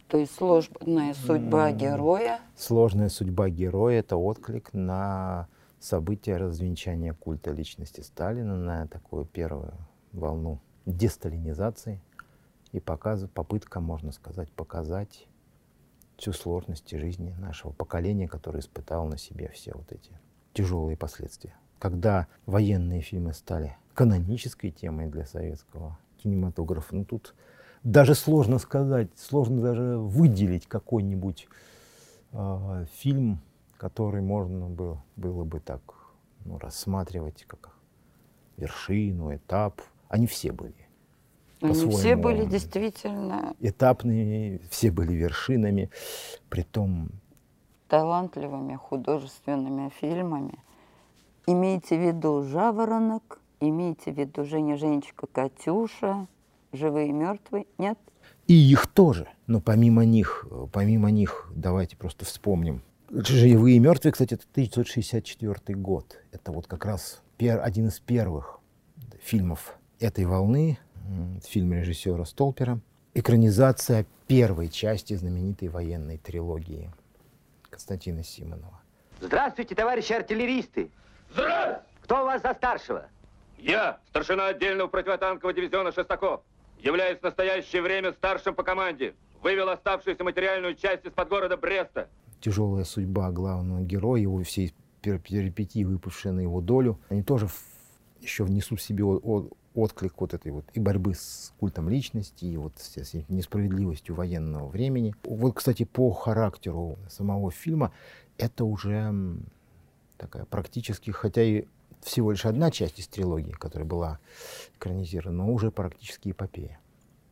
[0.09, 2.41] То есть сложная судьба героя?
[2.57, 5.49] Сложная судьба героя– это отклик на
[5.79, 9.75] события развенчания культа личности Сталина, на такую первую
[10.13, 12.01] волну десталинизации
[12.73, 15.27] и показа, попытка, можно сказать, показать
[16.17, 20.13] всю сложность жизни нашего поколения, которое испытало на себе все вот эти
[20.53, 21.55] тяжелые последствия.
[21.79, 27.35] Когда военные фильмы стали канонической темой для советского кинематографа, ну тут
[27.83, 31.49] даже сложно сказать, сложно даже выделить какой-нибудь
[32.33, 33.41] э, фильм,
[33.79, 35.81] который можно было, было бы так
[36.45, 37.71] ну, рассматривать как
[38.59, 40.75] вершину, этап они все были.
[41.63, 43.55] Они все были действительно...
[43.61, 45.91] Этапными, все были вершинами,
[46.49, 47.11] притом...
[47.89, 50.59] Талантливыми художественными фильмами.
[51.47, 56.27] Имейте в виду «Жаворонок», имейте в виду «Женя, Женечка, Катюша»,
[56.73, 57.99] «Живые и мертвые», нет?
[58.47, 59.29] И их тоже.
[59.47, 62.83] Но помимо них, помимо них, давайте просто вспомним.
[63.11, 66.19] «Живые и мертвые», кстати, это 1964 год.
[66.33, 68.61] Это вот как раз пер, один из первых
[69.21, 70.79] фильмов этой волны,
[71.45, 72.81] фильм режиссера Столпера,
[73.15, 76.91] экранизация первой части знаменитой военной трилогии
[77.69, 78.81] Константина Симонова.
[79.21, 80.91] Здравствуйте, товарищи артиллеристы!
[81.33, 81.81] Здравствуйте!
[82.03, 83.07] Кто у вас за старшего?
[83.59, 86.41] Я, старшина отдельного противотанкового дивизиона Шестаков.
[86.81, 89.15] Являюсь в настоящее время старшим по команде.
[89.43, 92.09] Вывел оставшуюся материальную часть из-под города Бреста.
[92.41, 97.49] Тяжелая судьба главного героя, его все перипетии, выпавшие на его долю, они тоже
[98.21, 99.05] еще внесут в себе
[99.75, 105.15] отклик вот этой вот и борьбы с культом личности, и вот с, несправедливостью военного времени.
[105.25, 107.93] Вот, кстати, по характеру самого фильма
[108.39, 109.15] это уже
[110.17, 111.65] такая практически, хотя и
[112.03, 114.19] всего лишь одна часть из трилогии, которая была
[114.77, 116.81] экранизирована, но уже практически эпопея.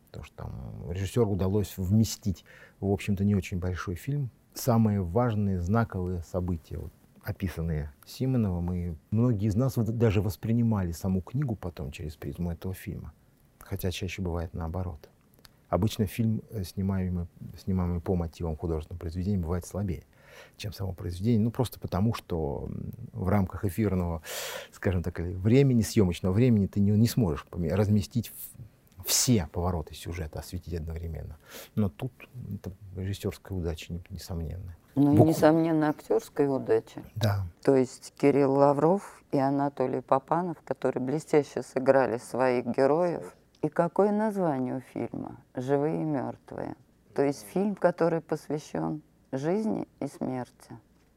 [0.07, 2.45] Потому что там режиссеру удалось вместить,
[2.79, 6.91] в общем-то, не очень большой фильм, самые важные знаковые события вот,
[7.29, 13.13] описанные Симоновым, и многие из нас даже воспринимали саму книгу потом через призму этого фильма,
[13.59, 15.09] хотя чаще бывает наоборот.
[15.69, 17.27] Обычно фильм, э, снимаемый,
[17.63, 20.03] снимаемый по мотивам художественного произведения, бывает слабее,
[20.57, 22.67] чем само произведение, ну просто потому, что
[23.13, 24.23] в рамках эфирного,
[24.71, 28.31] скажем так, времени, съемочного времени ты не, не сможешь разместить
[29.09, 31.37] все повороты сюжета, осветить одновременно.
[31.73, 32.11] Но тут
[32.53, 34.77] это режиссерская удача, несомненно.
[34.93, 35.25] Ну Букв...
[35.25, 37.01] и, несомненно, актерская удача.
[37.15, 37.43] Да.
[37.63, 44.77] То есть Кирилл Лавров и Анатолий Попанов, которые блестяще сыграли своих героев, И какое название
[44.77, 45.37] у фильма?
[45.55, 46.75] «Живые и мертвые».
[47.15, 50.71] То есть фильм, который посвящен жизни и смерти,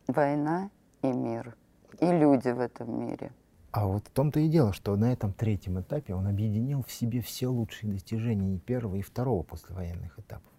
[0.08, 0.70] война
[1.02, 1.54] и мир,
[2.00, 3.30] и люди в этом мире.
[3.72, 7.22] А вот в том-то и дело, что на этом третьем этапе он объединил в себе
[7.22, 10.52] все лучшие достижения и первого, и второго послевоенных этапов.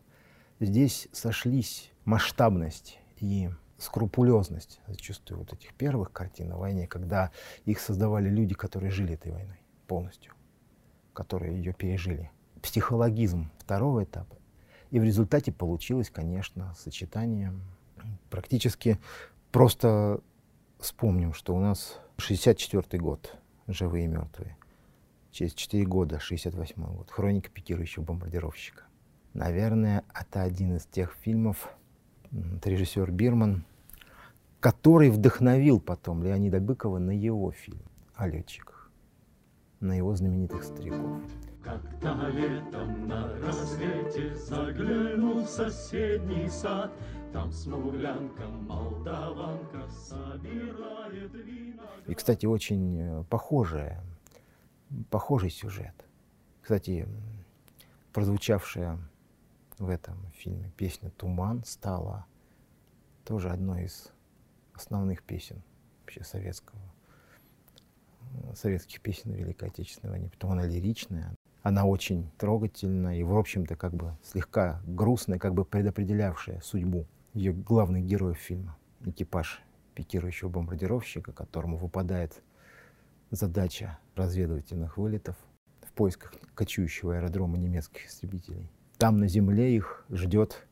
[0.59, 7.29] Здесь сошлись масштабность и скрупулезность зачастую вот этих первых картин о войне, когда
[7.65, 10.33] их создавали люди, которые жили этой войной полностью,
[11.13, 12.31] которые ее пережили.
[12.63, 14.37] Психологизм второго этапа.
[14.89, 17.53] И в результате получилось, конечно, сочетание
[18.31, 18.97] практически
[19.51, 20.19] просто
[20.79, 23.35] вспомним, что у нас 64 год,
[23.67, 24.55] живые и мертвые.
[25.31, 28.83] Через 4 года, 68 год, хроника пикирующего бомбардировщика.
[29.33, 31.69] Наверное, это один из тех фильмов,
[32.31, 33.65] режиссер Бирман,
[34.61, 37.81] который вдохновил потом Леонида Быкова на его фильм
[38.15, 38.89] о летчиках,
[39.81, 41.21] на его знаменитых стариков.
[41.61, 46.93] Когда летом на рассвете заглянул в соседний сад,
[47.33, 51.89] там смуглянка, молдаванка собирает вина.
[52.05, 54.03] И, кстати, очень э, похожая,
[55.09, 55.95] похожий сюжет.
[56.61, 57.07] Кстати,
[58.13, 58.99] прозвучавшая
[59.79, 62.25] в этом фильме песня «Туман» стала
[63.25, 64.11] тоже одной из
[64.73, 65.63] основных песен
[66.01, 66.79] вообще советского,
[68.53, 70.29] советских песен Великой Отечественной войне.
[70.29, 75.65] Потом она лиричная, она очень трогательная и, в общем-то, как бы слегка грустная, как бы
[75.65, 78.77] предопределявшая судьбу ее главных героев фильма.
[79.05, 79.61] Экипаж
[79.95, 82.41] пикирующего бомбардировщика, которому выпадает
[83.31, 85.35] задача разведывательных вылетов
[85.81, 88.69] в поисках кочующего аэродрома немецких истребителей.
[88.97, 90.65] Там на земле их ждет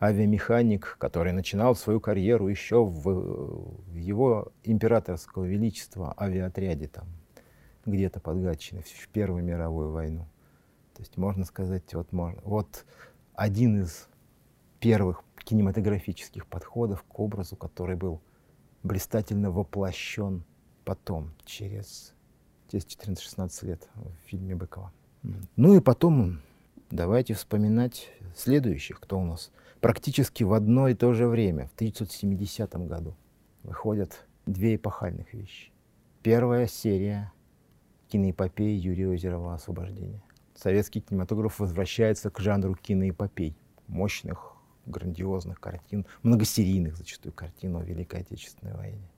[0.00, 7.06] авиамеханик, который начинал свою карьеру еще в, в его императорского величества авиаотряде там,
[7.84, 10.26] где-то под Гатчиной, в Первую мировую войну.
[10.94, 12.84] То есть можно сказать, вот, можно, вот
[13.34, 14.08] один из
[14.80, 18.20] первых кинематографических подходов к образу, который был
[18.82, 20.44] блистательно воплощен
[20.84, 22.14] потом, через,
[22.68, 24.92] через 14-16 лет в фильме Быкова.
[25.56, 26.40] Ну и потом
[26.90, 32.74] давайте вспоминать следующих, кто у нас практически в одно и то же время, в 1970
[32.88, 33.16] году,
[33.62, 35.70] выходят две эпохальных вещи.
[36.22, 37.32] Первая серия
[38.08, 40.22] киноэпопеи Юрия Озерова «Освобождение».
[40.56, 43.56] Советский кинематограф возвращается к жанру киноэпопей,
[43.86, 44.55] мощных,
[44.86, 49.10] грандиозных картин, многосерийных зачастую картин о Великой Отечественной войне.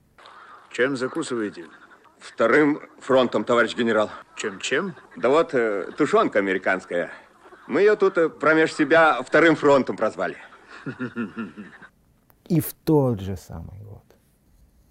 [0.71, 1.65] Чем закусываете?
[2.19, 4.09] Вторым фронтом, товарищ генерал.
[4.35, 4.95] Чем-чем?
[5.15, 7.11] Да вот э, тушенка американская.
[7.67, 10.37] Мы ее тут э, промеж себя вторым фронтом прозвали.
[12.47, 14.03] И в тот же самый год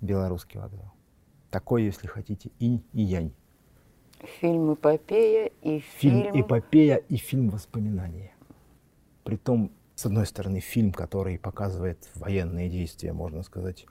[0.01, 0.95] Белорусский вокзал.
[1.51, 3.33] Такой, если хотите, инь и янь.
[4.41, 6.23] Фильм «Эпопея» и фильм...
[6.23, 6.41] фильм...
[6.41, 8.33] «Эпопея» и фильм «Воспоминания».
[9.25, 13.85] Притом, с одной стороны, фильм, который показывает военные действия, можно сказать,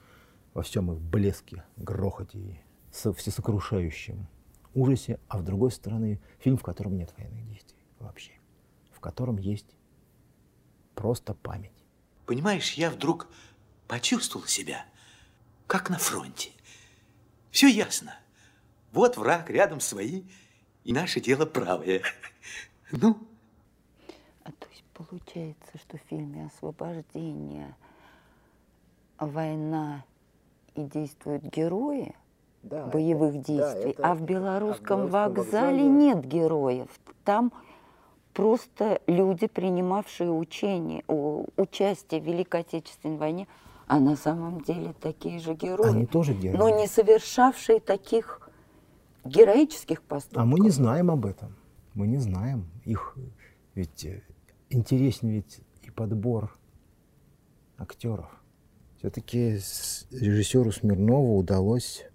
[0.54, 2.62] во всем их блеске, грохоте и
[2.94, 4.26] со всесокрушающем
[4.74, 8.32] ужасе, а с другой стороны, фильм, в котором нет военных действий вообще,
[8.94, 9.76] в котором есть
[10.96, 11.84] просто память.
[12.26, 13.28] Понимаешь, я вдруг
[13.90, 14.86] почувствовал себя,
[15.68, 16.52] как на фронте.
[17.52, 18.16] Все ясно.
[18.94, 20.24] Вот враг, рядом свои,
[20.86, 22.02] и наше дело правое.
[22.94, 23.28] Ну?
[24.98, 27.76] Получается, что в фильме «Освобождение»
[29.20, 30.04] война
[30.74, 32.16] и действуют герои
[32.64, 36.26] да, боевых это, действий, да, это, а в белорусском, а в белорусском вокзале, вокзале нет
[36.26, 36.88] героев.
[37.24, 37.54] Там
[38.34, 43.48] просто люди, принимавшие учение, участие в Великой Отечественной войне,
[43.86, 45.90] а на самом деле такие же герои.
[45.90, 46.58] Они тоже герои.
[46.58, 48.50] Но не совершавшие таких
[49.24, 50.42] героических поступков.
[50.42, 51.56] А мы не знаем об этом.
[51.94, 53.16] Мы не знаем их.
[53.76, 54.08] Ведь
[54.70, 56.58] интереснее ведь и подбор
[57.78, 58.30] актеров.
[58.98, 59.60] Все-таки
[60.12, 62.06] режиссеру Смирнову удалось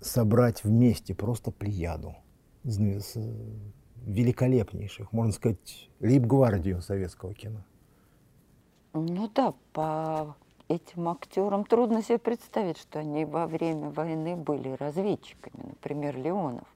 [0.00, 2.16] собрать вместе просто плеяду
[2.64, 7.64] великолепнейших, можно сказать, лейб-гвардию советского кино.
[8.94, 10.36] Ну да, по
[10.68, 16.66] этим актерам трудно себе представить, что они во время войны были разведчиками, например, Леонов.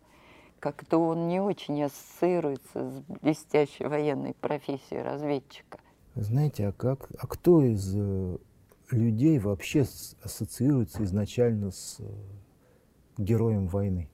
[0.66, 5.78] Как-то он не очень ассоциируется с блестящей военной профессией разведчика.
[6.16, 8.38] Знаете, а, как, а кто из э,
[8.90, 9.84] людей вообще
[10.24, 12.04] ассоциируется изначально с э,
[13.16, 14.10] героем войны?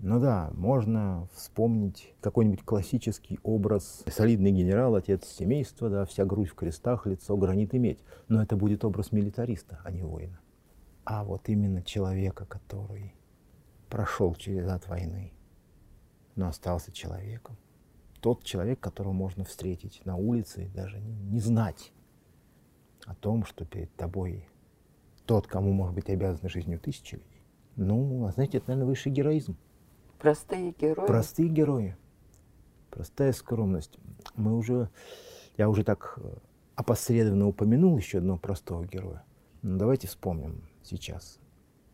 [0.00, 4.02] Ну да, можно вспомнить какой-нибудь классический образ.
[4.08, 8.00] Солидный генерал, отец семейства, да, вся грудь в крестах, лицо гранит и медь.
[8.26, 10.40] Но это будет образ милитариста, а не воина.
[11.04, 13.14] А вот именно человека, который
[13.88, 15.32] прошел через ад войны,
[16.36, 17.56] но остался человеком,
[18.20, 21.92] тот человек, которого можно встретить на улице и даже не, знать
[23.04, 24.48] о том, что перед тобой
[25.26, 27.42] тот, кому, может быть, обязаны жизнью тысячи людей.
[27.76, 29.56] Ну, а знаете, это, наверное, высший героизм.
[30.18, 31.06] Простые герои.
[31.06, 31.96] Простые герои.
[32.90, 33.98] Простая скромность.
[34.36, 34.90] Мы уже,
[35.56, 36.36] я уже так э,
[36.76, 39.24] опосредованно упомянул еще одного простого героя.
[39.62, 41.40] Ну, давайте вспомним сейчас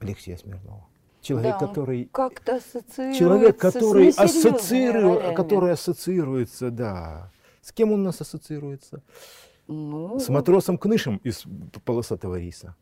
[0.00, 0.87] Алексея Смирнова.
[1.20, 5.34] Человек, Да, который как-то ассоциируется человек, который ассоциирует, ролями.
[5.34, 7.30] который ассоциируется, да.
[7.60, 9.02] С кем он у нас ассоциируется?
[9.66, 11.44] Ну, С матросом Кнышем из
[11.84, 12.74] полосатого риса.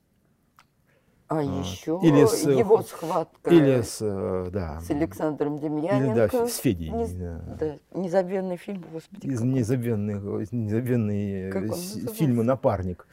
[1.29, 1.65] А Вот.
[1.67, 6.29] еще Или с, э, его схватка Или с, э, да, с Александром Или, Демьяненко.
[6.39, 7.57] да, с Федей, Нез- да.
[7.59, 9.27] да, незабвенный фильм, господи.
[9.27, 13.09] из незабвенных, он э, фильма «Напарник».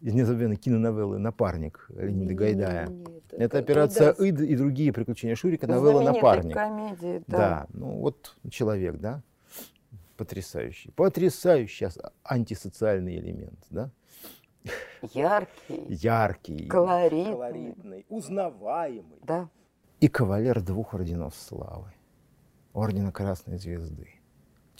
[0.00, 2.84] Из незабвенной киноновеллы «Напарник» Леонида Гайдая.
[3.30, 4.28] это, это- операция да.
[4.28, 6.54] «Ид» и другие приключения Шурика, новелла «Напарник».
[6.54, 7.38] комедия, да.
[7.38, 7.66] да.
[7.74, 9.22] ну вот человек, да,
[10.16, 10.90] потрясающий.
[10.92, 11.88] Потрясающий
[12.24, 13.90] антисоциальный элемент, да.
[15.12, 17.32] Яркий, Яркий, колоритный.
[17.32, 19.18] колоритный, узнаваемый.
[19.22, 19.48] Да.
[20.00, 21.92] И кавалер двух орденов славы.
[22.72, 24.08] Ордена Красной Звезды.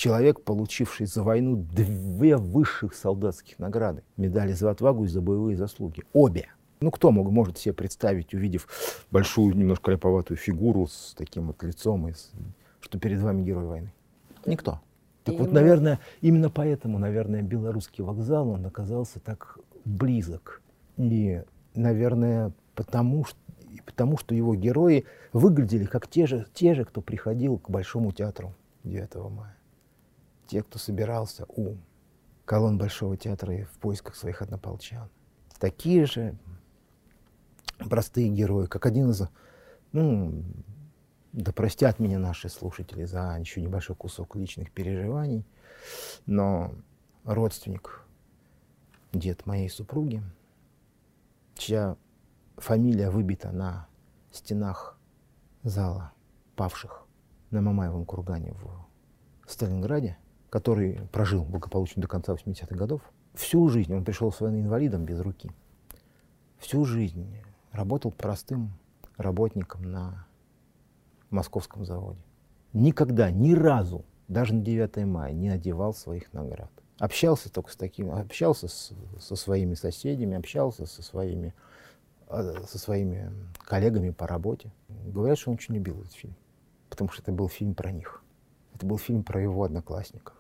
[0.01, 4.03] Человек, получивший за войну две высших солдатских награды.
[4.17, 6.05] Медали за отвагу и за боевые заслуги.
[6.15, 6.49] Обе.
[6.81, 8.67] Ну, кто мог, может себе представить, увидев
[9.11, 12.31] большую, немножко ляповатую фигуру с таким вот лицом, и с-
[12.81, 13.93] что перед вами герой войны?
[14.47, 14.81] Никто.
[15.25, 15.61] Так вот, Именно.
[15.61, 20.63] наверное, именно поэтому, наверное, белорусский вокзал, он оказался так близок.
[20.97, 21.43] И,
[21.75, 23.37] наверное, потому что,
[23.85, 28.55] потому что его герои выглядели как те же, те же, кто приходил к Большому театру
[28.85, 29.57] 9 мая.
[30.51, 31.77] Те, кто собирался у
[32.45, 35.09] колонн Большого театра и в поисках своих однополчан.
[35.61, 36.37] Такие же
[37.89, 39.23] простые герои, как один из,
[39.93, 40.43] ну,
[41.33, 45.47] да простят меня наши слушатели за еще небольшой кусок личных переживаний,
[46.27, 46.75] но
[47.23, 48.05] родственник,
[49.13, 50.21] дед моей супруги,
[51.55, 51.97] чья
[52.57, 53.87] фамилия выбита на
[54.33, 54.99] стенах
[55.63, 56.11] зала
[56.57, 57.07] павших
[57.53, 58.53] на Мамаевом кургане
[59.47, 60.19] в Сталинграде,
[60.51, 63.01] который прожил благополучно до конца 80-х годов,
[63.35, 65.51] всю жизнь, он пришел с войны инвалидом без руки,
[66.59, 67.35] всю жизнь
[67.73, 68.73] работал простым
[69.17, 70.27] работником на
[71.31, 72.21] московском заводе.
[72.73, 76.71] Никогда, ни разу, даже на 9 мая не надевал своих наград.
[76.99, 81.55] Общался только с таким, общался с- со своими соседями, общался со своими,
[82.29, 83.31] э, со своими
[83.65, 84.71] коллегами по работе.
[85.07, 86.35] Говорят, что он очень любил этот фильм,
[86.91, 88.23] потому что это был фильм про них.
[88.75, 90.35] Это был фильм про его одноклассников.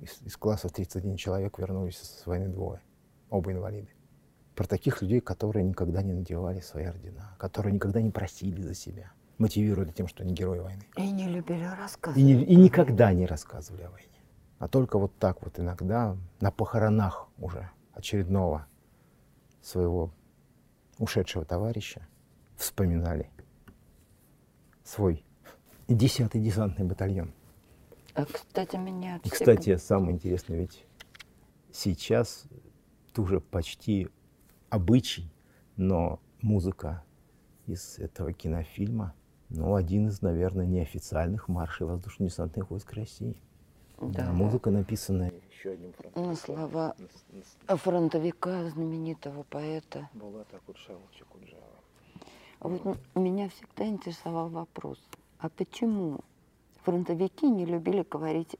[0.00, 2.80] Из, из класса 31 человек вернулись с войны двое,
[3.28, 3.90] оба инвалиды.
[4.54, 9.12] Про таких людей, которые никогда не надевали свои ордена, которые никогда не просили за себя,
[9.38, 10.82] мотивируя это тем, что они герои войны.
[10.96, 12.18] И не любили рассказывать.
[12.18, 14.08] И, не- и никогда не рассказывали о войне.
[14.58, 18.66] А только вот так вот иногда на похоронах уже очередного
[19.62, 20.12] своего
[20.98, 22.06] ушедшего товарища
[22.56, 23.30] вспоминали
[24.84, 25.24] свой
[25.88, 27.32] десятый десантный батальон.
[28.14, 30.84] А, кстати, меня кстати, самое интересное, ведь
[31.72, 32.44] сейчас
[33.10, 34.08] это уже почти
[34.68, 35.30] обычай,
[35.76, 37.04] но музыка
[37.66, 39.14] из этого кинофильма,
[39.48, 43.40] ну, один из, наверное, неофициальных маршей воздушно-десантных войск России.
[44.00, 44.32] Да.
[44.32, 46.96] Музыка, написанная еще одним на слова
[47.66, 50.08] фронтовика, знаменитого поэта.
[50.14, 51.62] Булата Кудшавовича Куджава.
[52.60, 54.98] А вот меня всегда интересовал вопрос,
[55.38, 56.20] а почему
[56.84, 58.56] фронтовики не любили говорить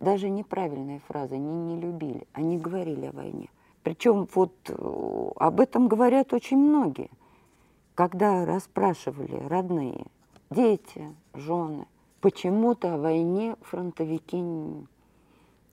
[0.00, 3.48] даже неправильные фразы, не, не любили, они говорили о войне.
[3.82, 7.10] Причем вот э, об этом говорят очень многие.
[7.94, 10.06] Когда расспрашивали родные,
[10.50, 11.86] дети, жены,
[12.20, 14.42] почему-то о войне фронтовики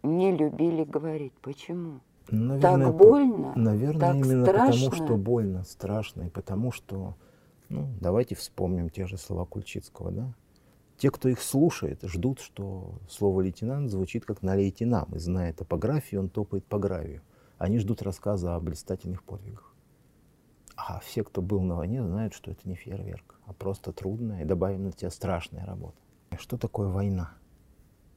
[0.04, 1.34] не любили говорить.
[1.42, 2.02] Почему?
[2.30, 4.90] Наверное, так больно, Наверное, так именно страшно.
[4.90, 7.16] потому, что больно, страшно, и потому что,
[7.70, 10.34] ну, давайте вспомним те же слова Кульчицкого, да?
[10.98, 16.22] Те, кто их слушает, ждут, что слово лейтенант звучит как налейте нам, и зная топографию,
[16.22, 17.22] он топает по гравию.
[17.58, 19.74] Они ждут рассказа о блистательных подвигах.
[20.76, 24.46] А все, кто был на войне, знают, что это не фейерверк, а просто трудная и
[24.46, 25.98] добавим на тебя страшная работа.
[26.38, 27.34] Что такое война?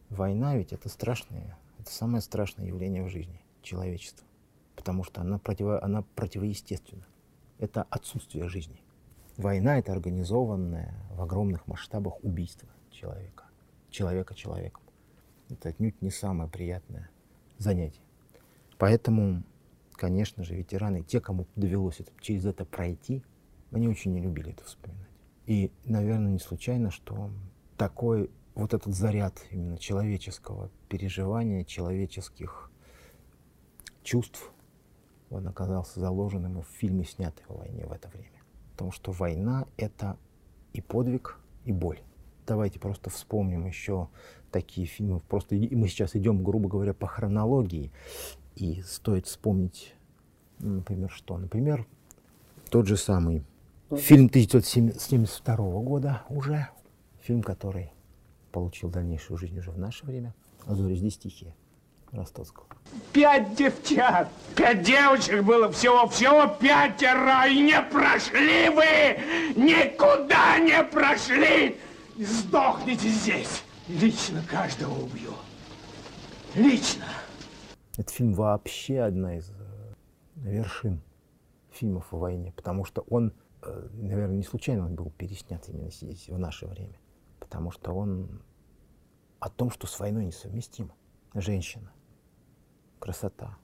[0.08, 4.26] Война ведь это страшное, это самое страшное явление в жизни человечества,
[4.74, 7.06] потому что она, противо, она противоестественна.
[7.58, 8.80] Это отсутствие жизни.
[9.36, 13.44] Война— это организованное в огромных масштабах убийство человека,
[13.90, 14.82] человека человеком.
[15.50, 17.10] Это отнюдь не самое приятное
[17.58, 18.00] занятие.
[18.78, 19.42] Поэтому,
[19.92, 23.22] конечно же, ветераны, те, кому довелось это, через это пройти,
[23.72, 25.06] они очень не любили это вспоминать.
[25.44, 27.30] И, наверное, не случайно, что
[27.76, 32.70] такой вот этот заряд именно человеческого переживания, человеческих
[34.02, 34.50] чувств,
[35.28, 38.35] он оказался заложенным в фильме, снятый о войне в это время.
[38.76, 40.18] Потому что война— это
[40.74, 41.98] и подвиг, и боль.
[42.46, 44.08] Давайте просто вспомним еще
[44.52, 45.20] такие фильмы.
[45.20, 47.90] Просто мы сейчас идем, грубо говоря, по хронологии.
[48.54, 49.94] И стоит вспомнить,
[50.58, 51.38] например, что?
[51.38, 51.86] Например,
[52.68, 53.44] тот же самый
[53.96, 56.68] фильм 1972 года уже,
[57.22, 57.92] фильм, который
[58.52, 60.34] получил дальнейшую жизнь уже в наше время,
[60.66, 61.54] «А «Зори здесь тихие»
[62.16, 62.66] Ростоцкого.
[63.12, 71.78] Пять девчат, пять девочек было всего, всего пятеро, и не прошли вы, никуда не прошли.
[72.16, 73.62] Сдохните здесь.
[73.88, 75.32] Лично каждого убью.
[76.54, 77.04] Лично.
[77.92, 79.94] Этот фильм вообще одна из э,
[80.36, 81.02] вершин
[81.70, 86.38] фильмов о войне, потому что он, э, наверное, не случайно был переснят именно здесь, в
[86.38, 86.98] наше время,
[87.38, 88.42] потому что он
[89.38, 90.94] о том, что с войной несовместимо.
[91.34, 91.92] Женщина,
[92.98, 93.56] красота,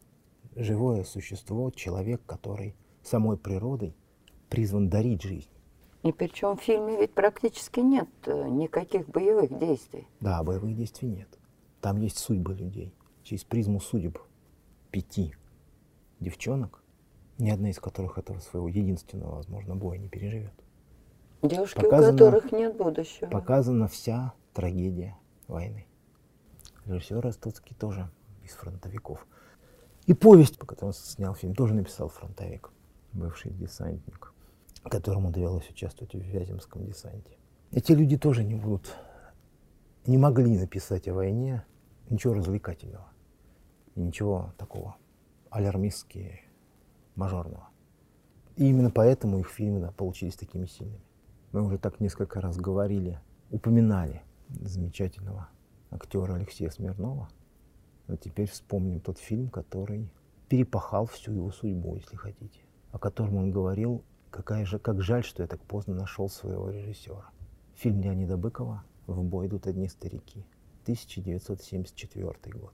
[0.57, 3.95] живое существо, человек, который самой природой
[4.49, 5.51] призван дарить жизнь.
[6.03, 10.07] И причем в фильме ведь практически нет э, никаких боевых действий.
[10.21, 11.29] Да, боевых действий нет.
[11.81, 12.93] Там есть судьбы людей.
[13.23, 14.19] Через призму судеб
[14.91, 15.35] пяти
[16.19, 16.83] девчонок,
[17.39, 20.53] ни одна из которых этого своего единственного, возможно, боя не переживет.
[21.43, 23.29] Девушки, показана, у которых нет будущего.
[23.29, 25.17] Показана вся трагедия
[25.47, 25.87] войны.
[26.85, 28.11] Режиссер Ростоцкий тоже
[28.45, 29.27] из фронтовиков.
[30.07, 32.71] И повесть, по которой он снял фильм, тоже написал фронтовик,
[33.13, 34.33] бывший десантник
[34.91, 37.37] которому довелось участвовать в Вяземском десанте.
[37.71, 38.95] Эти люди тоже не будут,
[40.07, 41.65] не могли написать о войне
[42.11, 43.11] ничего развлекательного,
[43.95, 44.97] ничего такого
[45.51, 46.41] алярмистски
[47.15, 47.69] мажорного.
[48.57, 51.01] И именно поэтому их фильмы да, получились такими сильными.
[51.53, 53.21] Мы уже так несколько раз говорили,
[53.51, 55.49] упоминали замечательного
[55.91, 57.29] актера Алексея Смирнова.
[58.07, 60.09] Но теперь вспомним тот фильм, который
[60.49, 65.43] перепахал всю его судьбу, если хотите, о котором он говорил Какая же, как жаль, что
[65.43, 67.29] я так поздно нашел своего режиссера.
[67.75, 70.47] Фильм Леонида Быкова «В бой идут одни старики»,
[70.85, 72.73] 1974 год.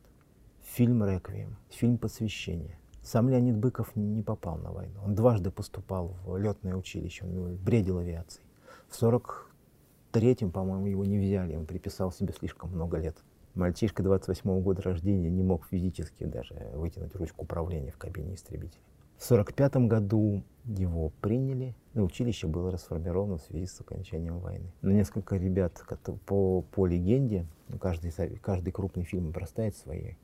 [0.62, 2.78] Фильм «Реквием», фильм «Посвящение».
[3.02, 5.00] Сам Леонид Быков не попал на войну.
[5.04, 8.46] Он дважды поступал в летное училище, он бредил авиацией.
[8.88, 13.16] В 43-м, по-моему, его не взяли, он приписал себе слишком много лет.
[13.58, 18.80] Мальчишка 28-го года рождения не мог физически даже вытянуть ручку управления в кабине истребителя.
[19.16, 24.72] В 1945 году его приняли, и училище было расформировано в связи с окончанием войны.
[24.80, 25.82] Но несколько ребят,
[26.24, 30.18] по, по легенде, ну, каждый, каждый крупный фильм обрастает своей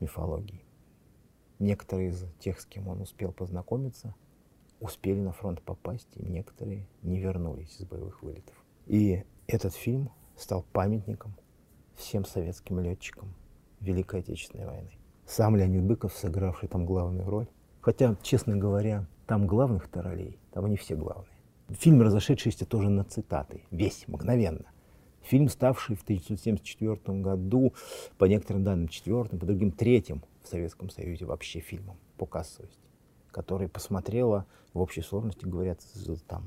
[0.00, 0.64] мифологией.
[1.60, 4.12] Некоторые из тех, с кем он успел познакомиться,
[4.80, 8.56] успели на фронт попасть, и некоторые не вернулись из боевых вылетов.
[8.86, 11.36] И этот фильм стал памятником
[11.96, 13.34] всем советским летчикам
[13.80, 14.90] Великой Отечественной войны.
[15.26, 17.48] Сам Леонид Быков, сыгравший там главную роль,
[17.86, 21.38] Хотя, честно говоря, там главных-то ролей, там они все главные.
[21.68, 24.64] Фильм, разошедшийся тоже на цитаты, весь, мгновенно.
[25.22, 27.74] Фильм, ставший в 1974 году,
[28.18, 32.88] по некоторым данным, четвертым, по другим, третьим в Советском Союзе вообще фильмом по кассовости,
[33.30, 35.78] который посмотрело в общей сложности, говорят,
[36.26, 36.42] там,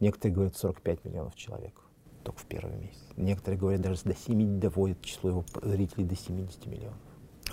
[0.00, 1.80] некоторые говорят 45 миллионов человек
[2.22, 3.02] только в первый месяц.
[3.16, 6.98] Некоторые говорят, даже до 70 доводят число его зрителей до 70 миллионов.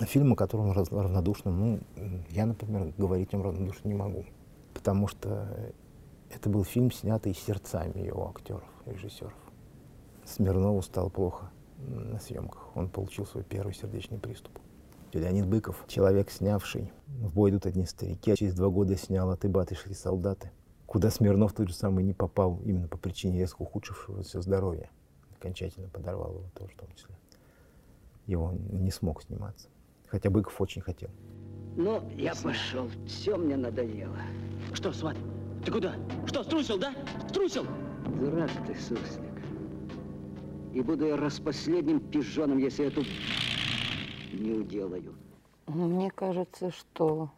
[0.00, 1.80] Фильм, о котором равнодушно, ну,
[2.30, 4.24] я, например, говорить о нем равнодушно не могу.
[4.72, 5.72] Потому что
[6.30, 9.34] это был фильм, снятый сердцами его актеров, режиссеров.
[10.24, 12.68] Смирнову стало плохо на съемках.
[12.74, 14.58] Он получил свой первый сердечный приступ.
[15.12, 19.44] Леонид Быков, человек, снявший «В бой идут одни старики», а через два года снял «От
[19.44, 20.52] Ибаты шли солдаты»,
[20.90, 24.90] куда Смирнов тот же самый не попал именно по причине резко ухудшившегося здоровья.
[25.38, 27.14] Окончательно подорвал его тоже в том числе.
[28.26, 29.68] Его не смог сниматься.
[30.08, 31.10] Хотя Быков очень хотел.
[31.76, 32.90] Ну, я пошел.
[33.06, 34.18] Все мне надоело.
[34.72, 35.16] Что, сват,
[35.64, 35.94] ты куда?
[36.26, 36.92] Что, струсил, да?
[37.28, 37.66] Струсил?
[38.18, 39.44] Дурак ты, суслик.
[40.72, 43.04] И буду я распоследним пижоном, если эту
[44.32, 45.14] не уделаю.
[45.68, 47.30] Мне кажется, что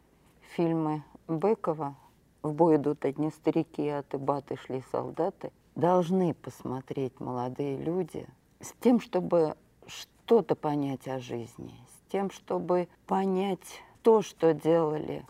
[0.56, 1.94] фильмы Быкова
[2.42, 8.26] «В бой идут одни старики, а ты баты шли солдаты» должны посмотреть молодые люди
[8.60, 11.74] с тем, чтобы что-то понять о жизни,
[12.10, 15.24] тем, чтобы понять то, что делали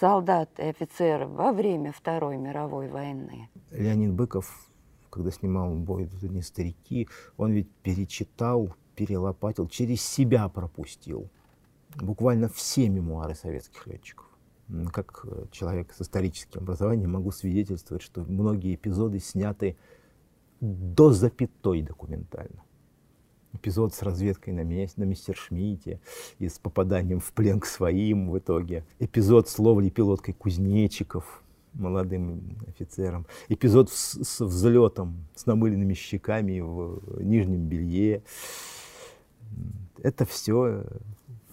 [0.00, 3.48] солдаты и офицеры во время Второй мировой войны.
[3.70, 4.70] Леонид Быков,
[5.10, 11.28] когда снимал «Бой тут одни старики», он ведь перечитал, перелопатил, через себя пропустил
[11.96, 14.31] буквально все мемуары советских летчиков.
[14.92, 19.76] Как человек с историческим образованием могу свидетельствовать, что многие эпизоды сняты
[20.60, 22.62] до запятой документально.
[23.52, 26.00] эпизод с разведкой на, месте, на мистер Шмидте
[26.38, 28.84] и с попаданием в плен к своим в итоге.
[28.98, 31.42] Эпизод с ловлей пилоткой кузнечиков
[31.74, 33.26] молодым офицером.
[33.48, 38.22] Эпизод с, с взлетом, с намыленными щеками в нижнем белье.
[40.02, 40.84] Это все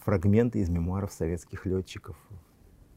[0.04, 2.18] фрагменты из мемуаров советских летчиков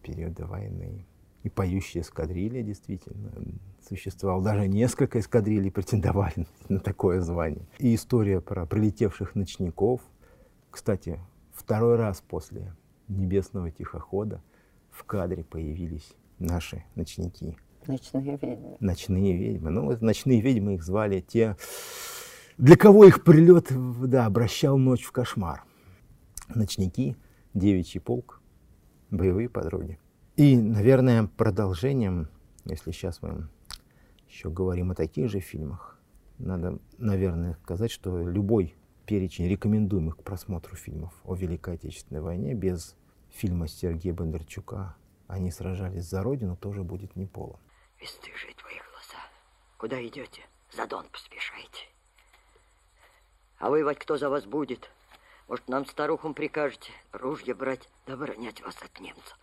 [0.03, 1.07] периода войны.
[1.43, 3.33] И поющие эскадрилья действительно
[3.89, 4.45] существовало.
[4.45, 7.67] Даже несколько эскадрилей претендовали на такое звание.
[7.79, 10.01] И история про прилетевших ночников.
[10.71, 11.19] Кстати,
[11.53, 12.75] второй раз после
[13.09, 14.43] небесного тихохода
[14.91, 17.57] в кадре появились наши ночники.
[17.87, 18.77] Ночные ведьмы.
[18.79, 19.71] Ночные ведьмы.
[19.71, 21.57] Ну, ночные ведьмы их звали те,
[22.59, 23.69] для кого их прилет
[24.09, 25.65] да, обращал ночь в кошмар.
[26.55, 27.17] Ночники,
[27.55, 28.42] девичий полк,
[29.13, 29.99] боевые подруги.
[30.37, 32.29] И, наверное, продолжением,
[32.65, 33.49] если сейчас мы
[34.29, 36.01] еще говорим о таких же фильмах,
[36.39, 38.75] надо, наверное, сказать, что любой
[39.07, 42.97] перечень рекомендуемых к просмотру фильмов о Великой Отечественной войне без
[43.31, 44.97] фильма Сергея Бондарчука
[45.27, 47.61] «Они сражались за Родину» тоже будет неполон.
[48.01, 49.23] Бесстыжие твои глаза.
[49.77, 50.43] Куда идете?
[50.75, 51.89] За Дон поспешайте.
[53.59, 54.91] А воевать кто за вас будет?
[55.53, 59.39] Может, нам старухам прикажете ружья брать, да оборонять вас от немцев?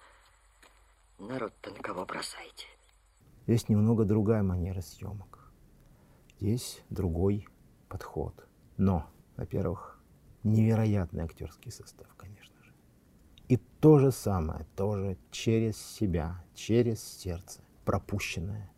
[1.19, 2.65] Народ-то на кого бросаете?
[3.45, 5.51] Здесь немного другая манера съемок.
[6.39, 7.47] Здесь другой
[7.89, 8.33] подход.
[8.77, 9.07] Но,
[9.37, 10.01] во-первых,
[10.41, 12.73] невероятный актерский состав, конечно же.
[13.47, 18.71] И то же самое, тоже через себя, через сердце, пропущенная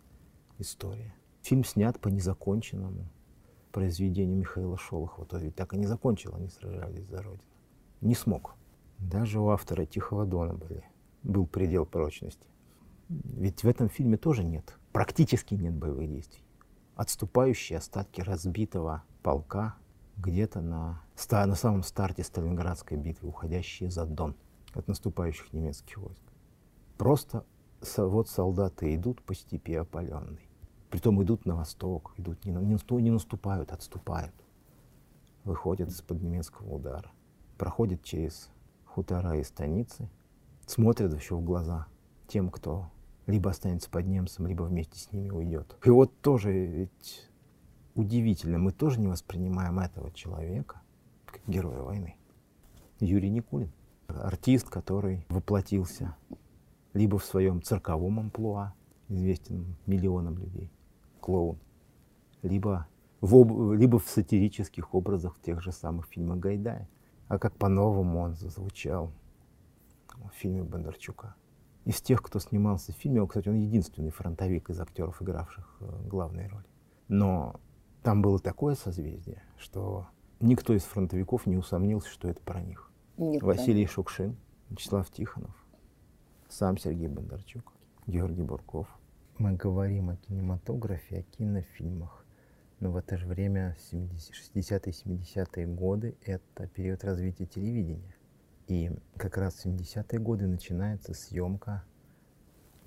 [0.57, 1.15] история.
[1.43, 3.09] Фильм снят по незаконченному
[3.71, 5.25] произведению Михаила Шолохова.
[5.25, 7.43] То ведь так и не закончил, они сражались за Родину.
[8.01, 8.55] Не смог.
[8.97, 10.83] Даже у автора «Тихого дона» были
[11.23, 12.47] был предел прочности.
[13.09, 16.43] Ведь в этом фильме тоже нет, практически нет боевых действий.
[16.95, 19.75] Отступающие остатки разбитого полка
[20.17, 24.35] где-то на, на самом старте Сталинградской битвы, уходящие за Дон
[24.73, 26.23] от наступающих немецких войск.
[26.97, 27.45] Просто
[27.97, 30.47] вот солдаты идут по степи опаленной.
[30.91, 34.35] Притом идут на восток, идут не, не, наступают, отступают.
[35.43, 37.09] Выходят из-под немецкого удара.
[37.57, 38.51] Проходят через
[38.85, 40.07] хутора и станицы–
[40.71, 41.87] смотрят еще в глаза
[42.27, 42.89] тем, кто
[43.27, 45.77] либо останется под немцем, либо вместе с ними уйдет.
[45.85, 47.29] И вот тоже ведь
[47.95, 50.81] удивительно, мы тоже не воспринимаем этого человека
[51.25, 52.15] как героя войны.
[52.99, 53.71] Юрий Никулин,
[54.07, 56.15] артист, который воплотился
[56.93, 58.73] либо в своем цирковом амплуа,
[59.07, 60.71] известен миллионам людей,
[61.21, 61.59] клоун,
[62.41, 62.87] либо
[63.21, 63.73] в, об...
[63.73, 66.89] либо в сатирических образах тех же самых фильмах Гайдая.
[67.27, 69.13] А как по-новому он зазвучал
[70.13, 71.35] в фильме Бондарчука.
[71.85, 76.47] Из тех, кто снимался в фильме, кстати, он единственный фронтовик из актеров, игравших э, главные
[76.47, 76.65] роли.
[77.07, 77.55] Но
[78.03, 80.07] там было такое созвездие, что
[80.39, 82.91] никто из фронтовиков не усомнился, что это про них.
[83.17, 83.91] Нет, Василий да.
[83.91, 84.35] Шукшин,
[84.69, 85.55] Вячеслав Тихонов,
[86.49, 87.73] сам Сергей Бондарчук,
[88.07, 88.87] Георгий Бурков.
[89.41, 92.23] Мы говорим о кинематографе, о кинофильмах.
[92.79, 98.15] Но в это же время 60-70-е годы— это период развития телевидения.
[98.67, 101.83] И как раз в 70-е годы начинается съемка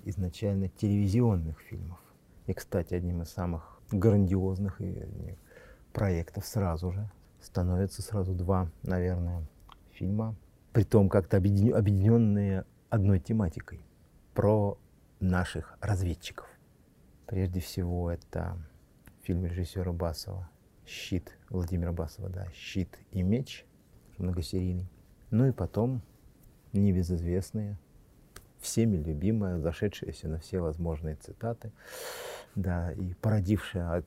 [0.05, 1.99] изначально телевизионных фильмов.
[2.47, 4.79] И, кстати, одним из самых грандиозных
[5.91, 9.45] проектов сразу же становятся сразу два, наверное,
[9.91, 10.37] фильма,
[10.71, 13.81] при том как-то объединенные одной тематикой
[14.33, 14.77] про
[15.19, 16.47] наших разведчиков.
[17.25, 18.57] Прежде всего, это
[19.23, 20.49] фильм режиссера Басова
[20.85, 23.65] «Щит» Владимира Басова, да, «Щит и меч»,
[24.17, 24.89] многосерийный.
[25.31, 26.01] Ну и потом
[26.73, 27.77] небезызвестные,
[28.59, 31.71] всеми любимая, зашедшаяся на все возможные цитаты,
[32.55, 34.03] да, и породившая,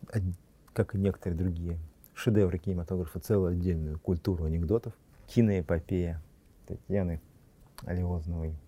[0.73, 1.79] как и некоторые другие
[2.15, 4.93] шедевры кинематографа, целую отдельную культуру анекдотов.
[5.27, 6.23] Киноэпопея
[6.67, 7.21] Татьяны
[7.85, 8.59] Алиозновой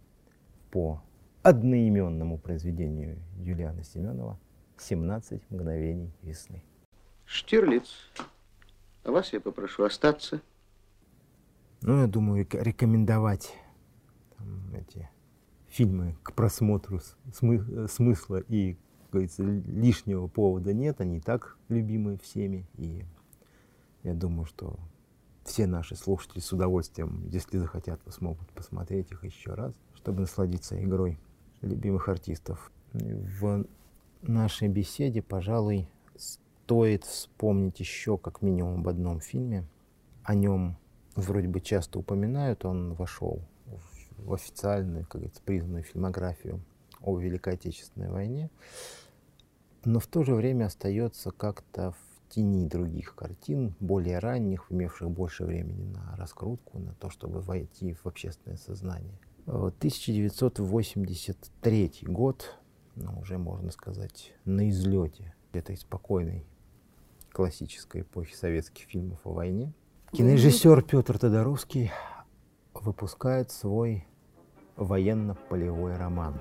[0.70, 1.02] по
[1.42, 4.38] одноименному произведению Юлиана Семенова
[4.78, 6.62] «17 мгновений весны».
[7.24, 7.88] Штирлиц,
[9.04, 10.40] а вас я попрошу остаться
[11.82, 13.54] ну, я думаю, рекомендовать
[14.36, 15.08] там, эти
[15.68, 17.00] фильмы к просмотру
[17.32, 18.74] смы смысла и,
[19.04, 21.00] как говорится, лишнего повода нет.
[21.00, 22.66] Они и так любимы всеми.
[22.76, 23.06] И
[24.02, 24.78] я думаю, что
[25.44, 31.18] все наши слушатели с удовольствием, если захотят, смогут посмотреть их еще раз, чтобы насладиться игрой
[31.62, 32.70] любимых артистов.
[32.92, 33.64] В
[34.22, 39.64] нашей беседе, пожалуй, стоит вспомнить еще как минимум об одном фильме.
[40.24, 40.76] О нем
[41.16, 43.40] вроде бы часто упоминают, он вошел
[44.18, 46.60] в официальную, как говорится, признанную фильмографию
[47.00, 48.50] о Великой Отечественной войне,
[49.84, 51.96] но в то же время остается как-то в
[52.28, 58.06] тени других картин, более ранних, имевших больше времени на раскрутку, на то, чтобы войти в
[58.06, 59.18] общественное сознание.
[59.46, 62.58] 1983 год,
[62.96, 66.44] ну, уже можно сказать, на излете этой спокойной
[67.32, 69.72] классической эпохи советских фильмов о войне.
[70.12, 71.90] Кинорежиссер Петр Тодоровский
[72.74, 74.06] выпускает свой
[74.76, 76.40] военно-полевой роман.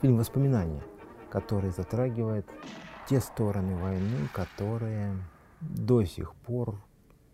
[0.00, 0.82] Фильм «Воспоминания»,
[1.30, 2.46] который затрагивает
[3.08, 5.16] те стороны войны, которые
[5.60, 6.82] до сих пор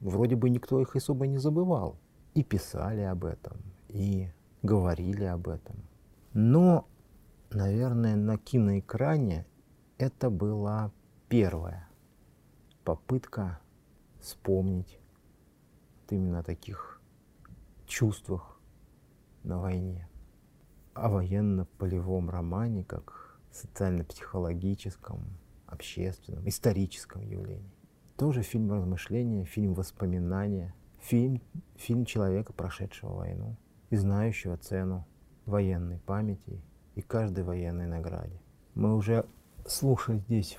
[0.01, 1.97] вроде бы никто их особо не забывал.
[2.35, 4.29] И писали об этом, и
[4.63, 5.77] говорили об этом.
[6.33, 6.89] Но,
[7.51, 9.47] наверное, на киноэкране
[9.99, 10.93] это была
[11.29, 11.89] первая
[12.85, 13.61] попытка
[14.21, 14.99] вспомнить
[16.01, 17.01] вот именно о таких
[17.87, 18.61] чувствах
[19.43, 20.09] на войне.
[20.95, 27.73] О военно-полевом романе, как социально-психологическом, общественном, историческом явлении.
[28.17, 31.41] Тоже фильм размышления, фильм воспоминания, фильм,
[31.77, 33.57] фильм человека, прошедшего войну
[33.93, 35.07] и знающего цену
[35.45, 36.63] военной памяти
[36.95, 38.41] и каждой военной награде.
[38.75, 39.27] Мы уже
[39.67, 40.59] слушали здесь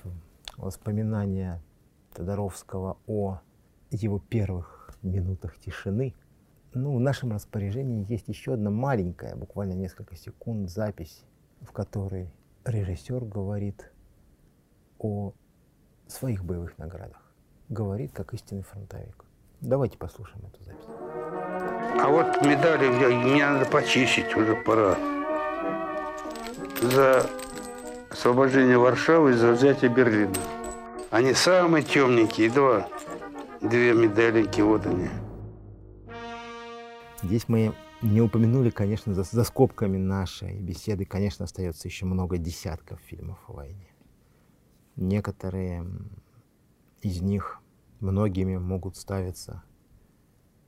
[0.56, 1.60] воспоминания
[2.14, 3.40] Тодоровского о
[3.90, 6.14] его первых минутах тишины.
[6.74, 11.24] Ну, в нашем распоряжении есть еще одна маленькая, буквально несколько секунд, запись,
[11.60, 12.30] в которой
[12.64, 13.90] режиссер говорит
[15.00, 15.32] о
[16.06, 17.34] своих боевых наградах.
[17.68, 19.24] Говорит, как истинный фронтовик.
[19.60, 21.03] Давайте послушаем эту запись.
[22.00, 24.96] А вот медали мне надо почистить, уже пора.
[26.82, 27.30] За
[28.10, 30.34] освобождение Варшавы и за взятие Берлина.
[31.10, 32.88] Они самые темненькие, два.
[33.60, 35.08] Две медаленьки, вот они.
[37.22, 37.72] Здесь мы
[38.02, 43.52] не упомянули, конечно, за, за скобками нашей беседы, конечно, остается еще много десятков фильмов о
[43.52, 43.88] войне.
[44.96, 45.86] Некоторые
[47.00, 47.60] из них
[48.00, 49.62] многими могут ставиться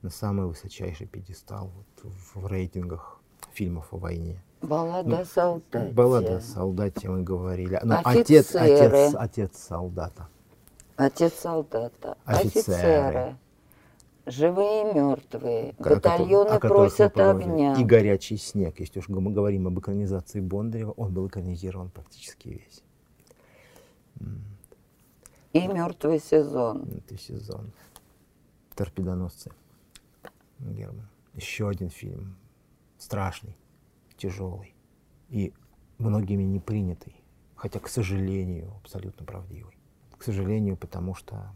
[0.01, 3.19] на самый высочайший пьедестал вот, в, рейтингах
[3.53, 4.41] фильмов о войне.
[4.61, 5.93] Баллада ну, солдате.
[5.93, 7.79] Баллада солдате мы говорили.
[7.83, 10.27] Но отец, отец, отец солдата.
[10.95, 12.17] Отец солдата.
[12.25, 12.71] Офицеры.
[12.71, 13.37] Офицеры.
[14.25, 15.75] Живые и мертвые.
[15.77, 17.75] Батальоны о просят огня.
[17.75, 18.79] И горячий снег.
[18.79, 22.83] Если уж мы говорим об экранизации Бондарева, он был экранизирован практически весь.
[25.53, 26.85] И мертвый сезон.
[26.89, 27.71] Мертвый сезон.
[28.75, 29.51] Торпедоносцы.
[30.59, 31.09] Герман.
[31.33, 32.37] Еще один фильм.
[32.97, 33.55] Страшный,
[34.17, 34.75] тяжелый.
[35.29, 35.53] И
[35.97, 37.23] многими не принятый.
[37.55, 39.77] Хотя, к сожалению, абсолютно правдивый.
[40.17, 41.55] К сожалению, потому что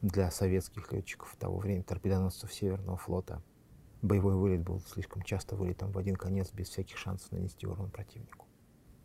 [0.00, 3.42] для советских летчиков того времени, торпедоносцев Северного флота,
[4.02, 8.46] боевой вылет был слишком часто вылетом в один конец, без всяких шансов нанести урон противнику.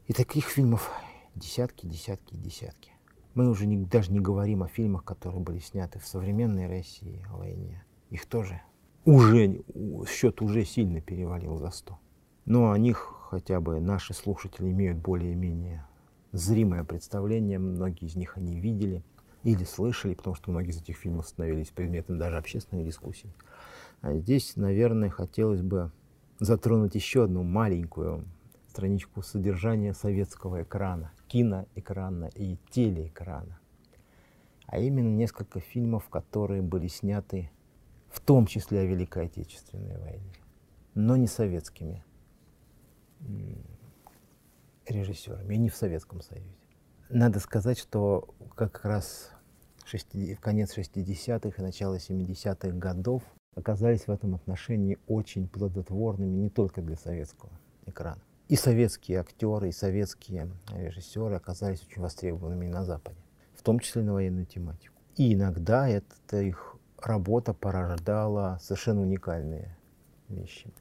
[0.07, 0.91] И таких фильмов
[1.35, 2.91] десятки, десятки, десятки.
[3.33, 7.37] Мы уже не, даже не говорим о фильмах, которые были сняты в современной России о
[7.37, 7.85] войне.
[8.09, 8.61] Их тоже
[9.07, 9.61] уже,
[10.05, 11.97] счет уже сильно перевалил за 100.
[12.45, 15.85] Но о них хотя бы наши слушатели имеют более-менее
[16.33, 17.57] зримое представление.
[17.57, 19.03] Многие из них они видели
[19.43, 23.33] или слышали, потому что многие из этих фильмов становились предметом даже общественной дискуссии.
[24.01, 25.91] А здесь, наверное, хотелось бы
[26.39, 28.25] затронуть еще одну маленькую
[28.67, 33.57] страничку содержания советского экрана, киноэкрана и телеэкрана.
[34.65, 37.51] А именно несколько фильмов, которые были сняты
[38.17, 40.33] в том числе о Великой Отечественной войне,
[40.95, 42.03] но не советскими
[44.87, 46.49] режиссерами и не в Советском Союзе.
[47.09, 49.29] Надо сказать, что как раз
[49.85, 53.21] в конец 60-х и начало 70-х годов
[53.53, 57.51] оказались в этом отношении очень плодотворными не только для советского
[57.85, 58.21] экрана.
[58.47, 63.19] И советские актеры, и советские режиссеры оказались очень востребованными на Западе,
[63.53, 64.95] в том числе на военную тематику.
[65.17, 69.77] И иногда это их работа порождала совершенно уникальные
[70.29, 70.71] вещи.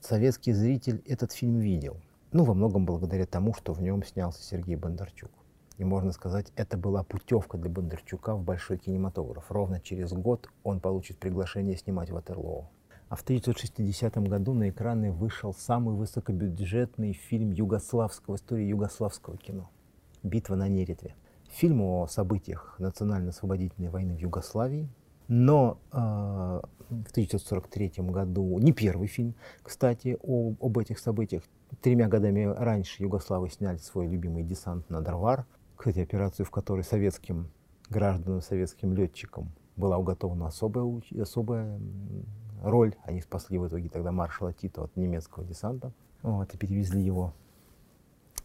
[0.00, 1.96] Советский зритель этот фильм видел.
[2.32, 5.30] Ну, во многом благодаря тому, что в нем снялся Сергей Бондарчук.
[5.78, 9.50] И можно сказать, это была путевка для Бондарчука в большой кинематограф.
[9.50, 12.70] Ровно через год он получит приглашение снимать Ватерлоу.
[13.08, 19.70] А в 1960 году на экраны вышел самый высокобюджетный фильм югославского, истории югославского кино
[20.22, 21.14] «Битва на Неретве».
[21.50, 24.88] Фильм о событиях национально-освободительной войны в Югославии,
[25.32, 31.42] но э, в 1943 году, не первый фильм, кстати, о, об этих событиях,
[31.80, 37.48] тремя годами раньше Югославы сняли свой любимый десант на Дарвар, кстати, операцию, в которой советским
[37.88, 41.80] гражданам, советским летчикам была уготована особая, особая
[42.62, 42.94] роль.
[43.04, 45.92] Они спасли в итоге тогда маршала Тито от немецкого десанта.
[46.20, 47.32] Вот, и перевезли его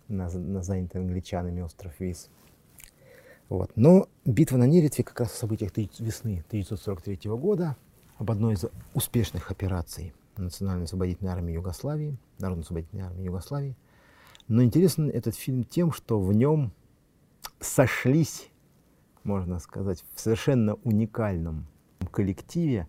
[0.08, 2.30] на, на занятый англичанами остров Вис.
[3.50, 3.72] Вот.
[3.76, 7.78] Но битва на Неретве как раз в событиях весны 1943 года
[8.18, 13.76] об одной из успешных операций Национальной освободительной армии Югославии, Народной освободительной армии Югославии.
[14.48, 16.72] Но интересен этот фильм тем, что в нем
[17.60, 18.50] сошлись,
[19.24, 21.68] можно сказать, в совершенно уникальном
[22.12, 22.88] коллективе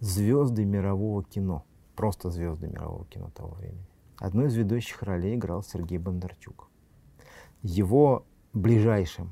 [0.00, 1.64] звезды мирового кино.
[1.94, 3.86] Просто звезды мирового кино того времени.
[4.18, 6.68] Одной из ведущих ролей играл Сергей Бондарчук.
[7.62, 9.30] Его ближайшим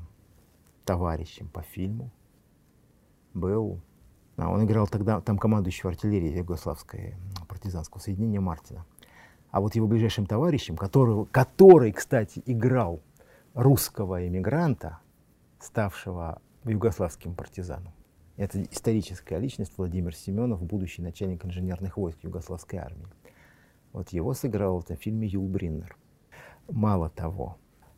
[0.85, 2.11] товарищем по фильму
[3.33, 3.81] был...
[4.35, 7.15] А он играл тогда там командующего артиллерии Югославской
[7.47, 8.85] партизанского соединения Мартина.
[9.51, 13.01] А вот его ближайшим товарищем, который, который, кстати, играл
[13.53, 14.99] русского эмигранта,
[15.59, 17.93] ставшего югославским партизаном,
[18.35, 23.05] это историческая личность Владимир Семенов, будущий начальник инженерных войск Югославской армии.
[23.91, 25.95] Вот его сыграл в этом фильме Юл Бриннер.
[26.67, 27.57] Мало того,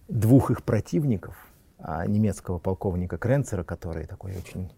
[0.09, 1.37] двух их противников,
[1.79, 4.71] немецкого полковника Кренцера, который такой очень,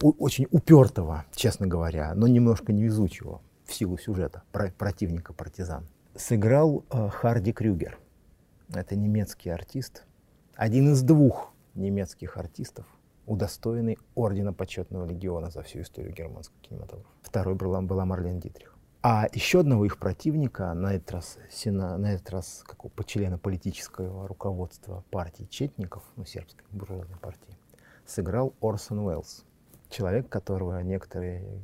[0.00, 7.52] очень упертого, честно говоря, но немножко невезучего в силу сюжета противника партизан, сыграл э, Харди
[7.52, 7.98] Крюгер.
[8.72, 10.04] Это немецкий артист,
[10.54, 12.86] один из двух немецких артистов,
[13.26, 17.08] удостоенный Ордена Почетного Легиона за всю историю германского кинематографа.
[17.22, 18.75] Второй была, была Марлен Дитрих.
[19.08, 23.38] А еще одного их противника, на этот раз, сена, на этот раз как по члена
[23.38, 27.56] политического руководства партии Четников, ну, сербской буржуазной партии,
[28.04, 29.44] сыграл Орсон Уэллс.
[29.90, 31.62] Человек, которого некоторые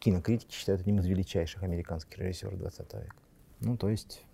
[0.00, 3.14] кинокритики считают одним из величайших американских режиссеров 20 века.
[3.60, 4.24] Ну, то есть,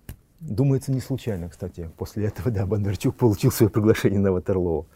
[0.40, 4.86] думается, не случайно, кстати, после этого, да, Бондарчук получил свое приглашение на Ватерлоо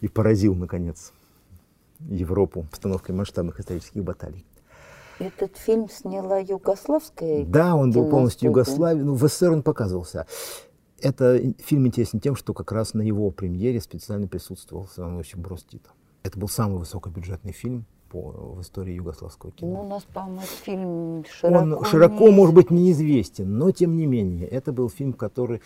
[0.00, 1.12] и поразил, наконец,
[1.98, 4.46] Европу постановкой масштабных исторических баталий.
[5.18, 9.02] Этот фильм сняла югославская Да, он был полностью югославий.
[9.02, 10.26] Ну, в СССР он показывался.
[11.00, 15.90] Это фильм интересен тем, что как раз на его премьере специально присутствовал Станович Бростита.
[16.22, 19.72] Это был самый высокобюджетный фильм по, в истории югославского кино.
[19.72, 21.58] Ну, у нас, по-моему, фильм широко...
[21.58, 25.60] Он широко, может быть, неизвестен, но тем не менее, это был фильм, который,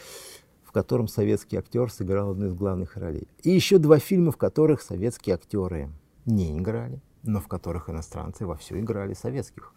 [0.65, 3.29] в котором советский актер сыграл одну из главных ролей.
[3.43, 5.91] И еще два фильма, в которых советские актеры
[6.27, 9.75] не играли но в которых иностранцы вовсю играли советских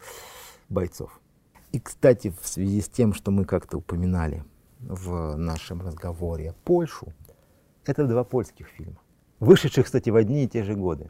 [0.69, 1.19] бойцов.
[1.71, 4.43] И, кстати, в связи с тем, что мы как-то упоминали
[4.79, 7.13] в нашем разговоре Польшу,
[7.85, 8.99] это два польских фильма,
[9.39, 11.09] вышедших, кстати, в одни и те же годы.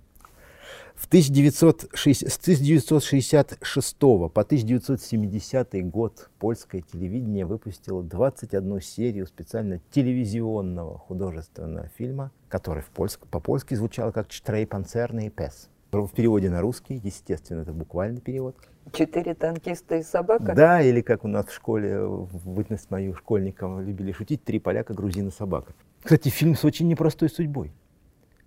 [0.95, 11.87] В 1960, с 1966 по 1970 год польское телевидение выпустило 21 серию специально телевизионного художественного
[11.97, 15.69] фильма, который в польск, по-польски звучал как «Чтрей панцерный пес».
[15.93, 18.55] В переводе на русский, естественно, это буквальный перевод.
[18.91, 20.55] Четыре танкиста и собака?
[20.55, 24.95] Да, или как у нас в школе, в бытность мою школьникам любили шутить, три поляка,
[24.95, 25.73] грузина, собака.
[26.01, 27.71] Кстати, фильм с очень непростой судьбой.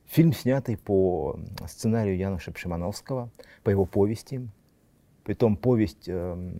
[0.06, 1.38] Фильм, снятый по
[1.68, 3.30] сценарию Януша Пшимановского,
[3.62, 4.48] по его повести.
[5.22, 6.52] Притом повесть э,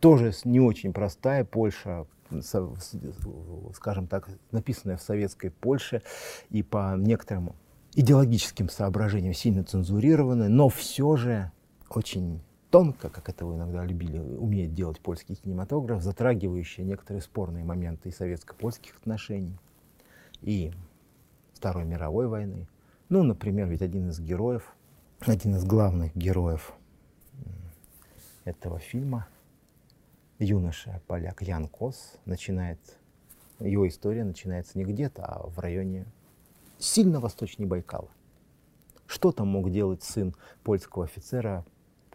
[0.00, 2.06] тоже не очень простая, Польша,
[3.74, 6.02] скажем так, написанная в советской Польше
[6.50, 7.54] и по некоторым
[7.94, 11.52] идеологическим соображениям сильно цензурированы, но все же
[11.88, 12.40] очень
[12.70, 18.12] тонко, как это вы иногда любили, умеет делать польский кинематограф, затрагивающий некоторые спорные моменты и
[18.12, 19.58] советско-польских отношений,
[20.40, 20.72] и
[21.54, 22.68] Второй мировой войны.
[23.08, 24.74] Ну, например, ведь один из героев,
[25.20, 26.74] один из главных героев
[28.44, 29.28] этого фильма,
[30.38, 32.80] юноша поляк Ян Кос, начинает,
[33.60, 36.06] его история начинается не где-то, а в районе
[36.84, 38.08] сильно восточнее Байкала.
[39.06, 41.64] Что там мог делать сын польского офицера,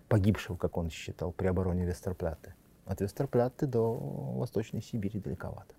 [0.08, 2.54] погибшего, как он считал, при обороне Вестерпляты?
[2.86, 5.76] От Вестерпляты до Восточной Сибири далековато.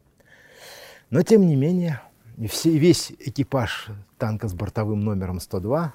[1.10, 2.00] Но, тем не менее,
[2.48, 3.88] все, весь экипаж
[4.18, 5.92] танка с бортовым номером 102,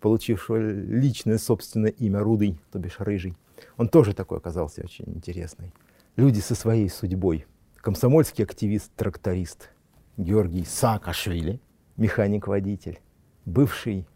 [0.00, 3.36] получившего личное собственное имя Рудый, то бишь Рыжий,
[3.76, 5.72] он тоже такой оказался очень интересный.
[6.14, 7.46] Люди со своей судьбой.
[7.76, 9.70] Комсомольский активист-тракторист
[10.16, 11.60] Георгий Саакашвили,
[11.96, 13.00] механик-водитель,
[13.44, 14.06] бывший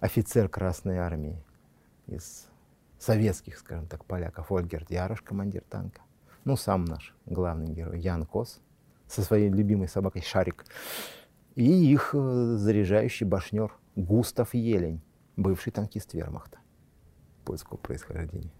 [0.00, 1.42] офицер Красной Армии
[2.06, 2.48] из
[2.98, 6.02] советских, скажем так, поляков, Ольгерт Ярош, командир танка.
[6.44, 8.60] Ну, сам наш главный герой Ян Кос
[9.06, 10.64] со своей любимой собакой Шарик.
[11.54, 15.02] И их э, заряжающий башнер Густав Елень,
[15.36, 16.58] бывший танкист вермахта
[17.44, 18.52] польского происхождения.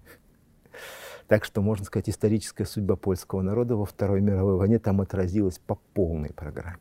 [1.29, 5.77] Так что, можно сказать, историческая судьба польского народа во Второй мировой войне там отразилась по
[5.95, 6.81] полной программе.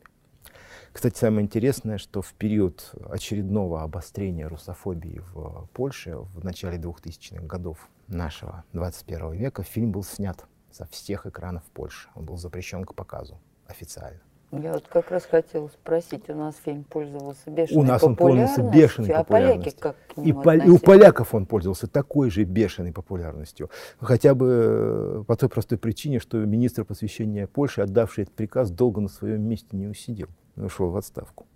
[0.91, 7.89] Кстати, самое интересное, что в период очередного обострения русофобии в Польше в начале 2000-х годов
[8.07, 12.09] нашего 21 века фильм был снят со всех экранов Польши.
[12.15, 14.19] Он был запрещен к показу официально.
[14.51, 18.63] Я вот как раз хотела спросить, у нас фильм пользовался бешеной У нас он пользовался
[18.63, 19.73] бешеной а популярностью.
[19.73, 23.69] поляки как к и, нему пол- и у поляков он пользовался такой же бешеной популярностью.
[23.99, 29.01] Хотя бы э, по той простой причине, что министр просвещения Польши, отдавший этот приказ, долго
[29.01, 30.29] на своем месте не усидел,
[30.65, 31.47] ушел в отставку.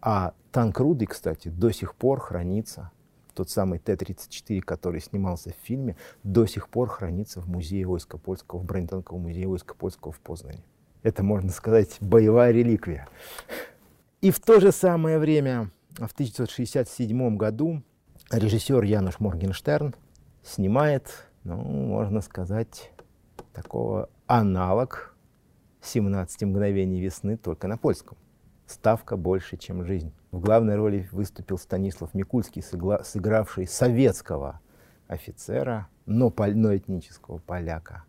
[0.00, 2.90] А танк Руды, кстати, до сих пор хранится,
[3.34, 8.60] тот самый Т-34, который снимался в фильме, до сих пор хранится в музее войска польского,
[8.60, 10.62] в бронетанковом музее войска польского в Познане.
[11.02, 13.08] Это, можно сказать, боевая реликвия.
[14.20, 17.82] И в то же самое время, в 1967 году,
[18.30, 19.94] режиссер Януш Моргенштерн
[20.42, 22.90] снимает, ну, можно сказать,
[23.52, 25.14] такого аналог
[25.82, 28.18] 17 мгновений весны только на польском.
[28.70, 30.12] Ставка больше, чем жизнь.
[30.30, 34.60] В главной роли выступил Станислав Микульский, сыгравший советского
[35.08, 38.04] офицера, но, но этнического поляка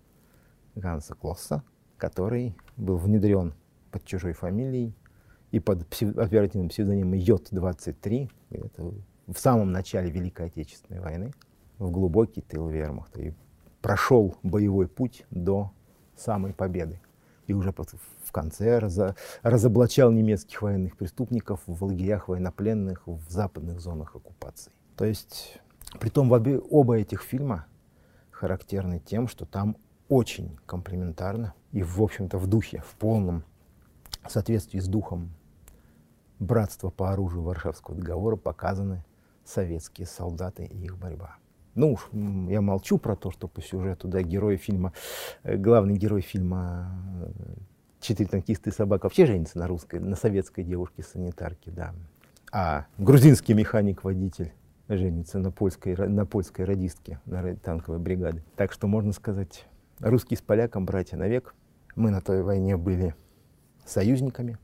[0.75, 1.63] Ганса Клосса,
[1.97, 3.55] который был внедрен
[3.89, 4.95] под чужой фамилией
[5.49, 8.93] и под псев- оперативным псевдонимом Йод-23, это
[9.25, 11.33] в самом начале Великой Отечественной войны,
[11.79, 13.19] в глубокий тыл вермахта.
[13.19, 13.33] И
[13.81, 15.71] прошел боевой путь до
[16.15, 17.01] самой победы.
[17.47, 24.15] И уже в конце разо- разоблачал немецких военных преступников в лагерях военнопленных в западных зонах
[24.15, 24.71] оккупации.
[24.95, 25.59] То есть,
[25.99, 27.65] притом в обе- оба этих фильма
[28.29, 29.77] характерны тем, что там
[30.07, 33.43] очень комплементарно и, в общем-то, в духе, в полном
[34.27, 35.31] соответствии с духом
[36.39, 39.03] братства по оружию Варшавского договора показаны
[39.45, 41.37] советские солдаты и их борьба.
[41.75, 41.97] Ну
[42.49, 44.93] я молчу про то, что по сюжету, да, герой фильма,
[45.43, 46.91] э, главный герой фильма
[47.21, 47.31] э,
[48.01, 51.93] «Четыре танкиста и собака» вообще женится на русской, на советской девушке-санитарке, да.
[52.51, 54.53] А грузинский механик-водитель
[54.89, 58.43] женится на польской, на польской радистке, на танковой бригады.
[58.57, 59.65] Так что можно сказать,
[59.99, 61.55] русские с поляком братья навек.
[61.95, 63.15] Мы на той войне были
[63.85, 64.57] союзниками.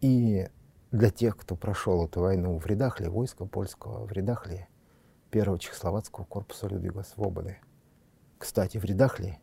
[0.00, 0.48] И
[0.92, 4.66] для тех, кто прошел эту войну в рядах ли войска польского, в рядах ли
[5.30, 7.58] первого чехословацкого корпуса Людвига Свободы.
[8.38, 9.38] Кстати, в рядах ли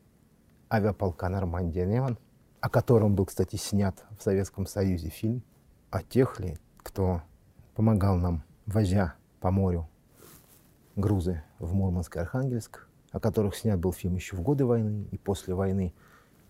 [0.71, 2.17] авиаполка Нормандия Неван,
[2.61, 5.43] о котором был, кстати, снят в Советском Союзе фильм,
[5.89, 7.21] о тех ли, кто
[7.75, 9.87] помогал нам, возя по морю
[10.95, 15.17] грузы в Мурманск и Архангельск, о которых снят был фильм еще в годы войны и
[15.17, 15.93] после войны,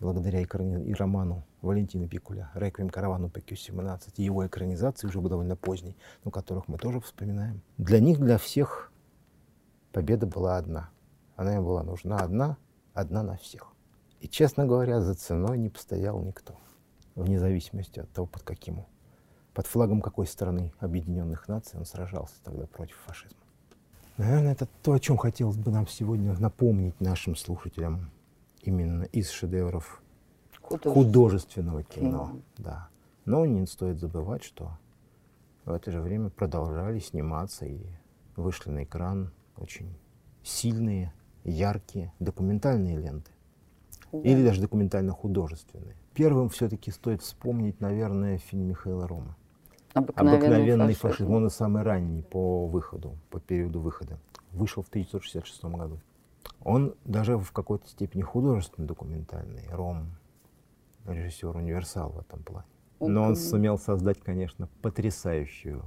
[0.00, 5.96] благодаря экрани- и роману Валентина Пикуля «Реквием каравану ПК-17» и его экранизации, уже довольно поздней,
[6.24, 7.60] но которых мы тоже вспоминаем.
[7.76, 8.92] Для них, для всех
[9.98, 10.90] победа была одна.
[11.34, 12.56] Она им была нужна одна,
[12.94, 13.72] одна на всех.
[14.20, 16.54] И, честно говоря, за ценой не постоял никто,
[17.16, 18.86] вне зависимости от того, под каким,
[19.54, 23.40] под флагом какой страны Объединенных Наций он сражался тогда против фашизма.
[24.18, 28.12] Наверное, это то, о чем хотелось бы нам сегодня напомнить нашим слушателям
[28.62, 30.00] именно из шедевров
[30.62, 32.08] Художественного художественного кино.
[32.08, 32.40] кино.
[32.56, 32.88] Да.
[33.24, 34.78] Но не стоит забывать, что
[35.64, 37.80] в это же время продолжали сниматься и
[38.36, 39.94] вышли на экран очень
[40.42, 41.12] сильные,
[41.44, 43.30] яркие документальные ленты.
[44.12, 44.18] Да.
[44.20, 45.94] Или даже документально-художественные.
[46.14, 49.36] Первым все-таки стоит вспомнить, наверное, фильм Михаила Рома.
[49.94, 51.08] Обыкновенный фашизм.
[51.08, 51.30] фашизм.
[51.30, 54.18] Он и самый ранний по выходу, по периоду выхода.
[54.52, 56.00] Вышел в 1966 году.
[56.62, 59.64] Он даже в какой-то степени художественно документальный.
[59.70, 60.16] Ром,
[61.06, 62.66] режиссер универсал в этом плане.
[63.00, 65.84] Но он сумел создать, конечно, потрясающую,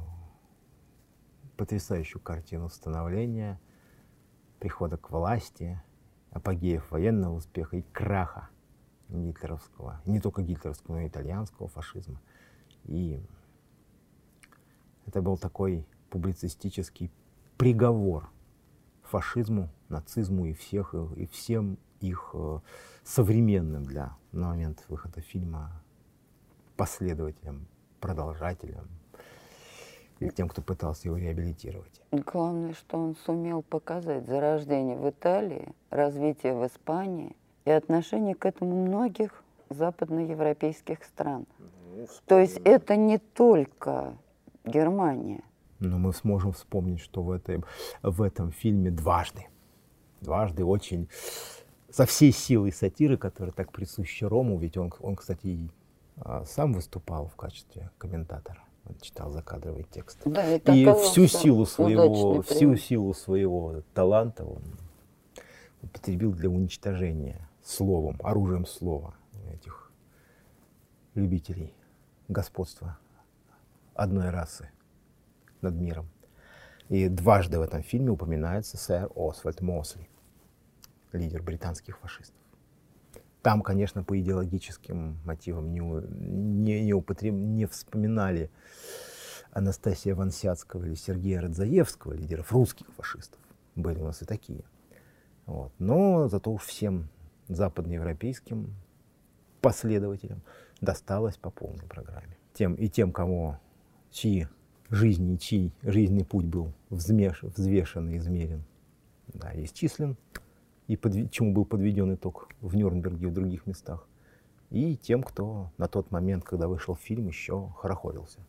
[1.62, 3.62] потрясающую картину становления,
[4.57, 5.80] прихода к власти,
[6.32, 8.49] апогеев военного успеха и краха
[9.09, 12.20] гитлеровского, не только гитлеровского, но и итальянского фашизма.
[12.86, 13.24] И
[15.05, 17.12] это был такой публицистический
[17.57, 18.28] приговор
[19.03, 22.59] фашизму, нацизму и, всех, и всем их э,
[23.03, 25.84] современным для на момент выхода фильма
[26.76, 27.68] последователям,
[27.99, 28.88] продолжателям
[30.22, 32.01] или тем, кто пытался его реабилитировать.
[32.11, 38.86] Главное, что он сумел показать зарождение в Италии, развитие в Испании и отношение к этому
[38.86, 41.45] многих западноевропейских стран.
[42.26, 44.13] То есть это не только
[44.63, 45.43] Германия.
[45.80, 47.63] Но мы сможем вспомнить, что в, этой,
[48.03, 49.47] в этом фильме дважды,
[50.22, 51.09] дважды очень
[51.89, 55.72] со всей силой сатиры, которая так присуща Рому, ведь он, он кстати, и,
[56.17, 60.19] а, сам выступал в качестве комментатора, он читал закадровый текст.
[60.25, 64.63] Да, и и всю силу своего, всю силу своего таланта он
[65.82, 69.15] употребил для уничтожения словом, оружием слова
[69.53, 69.91] этих
[71.13, 71.73] любителей
[72.27, 72.97] господства
[73.93, 74.69] одной расы
[75.61, 76.09] над миром.
[76.89, 80.09] И дважды в этом фильме упоминается сэр Освальд Мосли,
[81.13, 82.40] лидер британских фашистов.
[83.41, 87.33] Там, конечно, по идеологическим мотивам не, не, не, употреб...
[87.33, 88.51] не вспоминали
[89.51, 93.39] Анастасия Вансяцкого или Сергея Радзаевского, лидеров русских фашистов.
[93.75, 94.63] Были у нас и такие.
[95.45, 95.73] Вот.
[95.79, 97.09] Но зато уж всем
[97.47, 98.75] западноевропейским
[99.59, 100.41] последователям
[100.79, 102.37] досталось по полной программе.
[102.53, 103.57] Тем, и тем, кому
[104.11, 104.47] чьи
[104.89, 108.63] жизни, чей жизненный путь был взмеш, взвешен и измерен,
[109.27, 110.17] да, исчислен,
[110.91, 114.05] и под, чему был подведен итог в Нюрнберге и в других местах,
[114.71, 118.39] и тем, кто на тот момент, когда вышел фильм, еще хорохорился.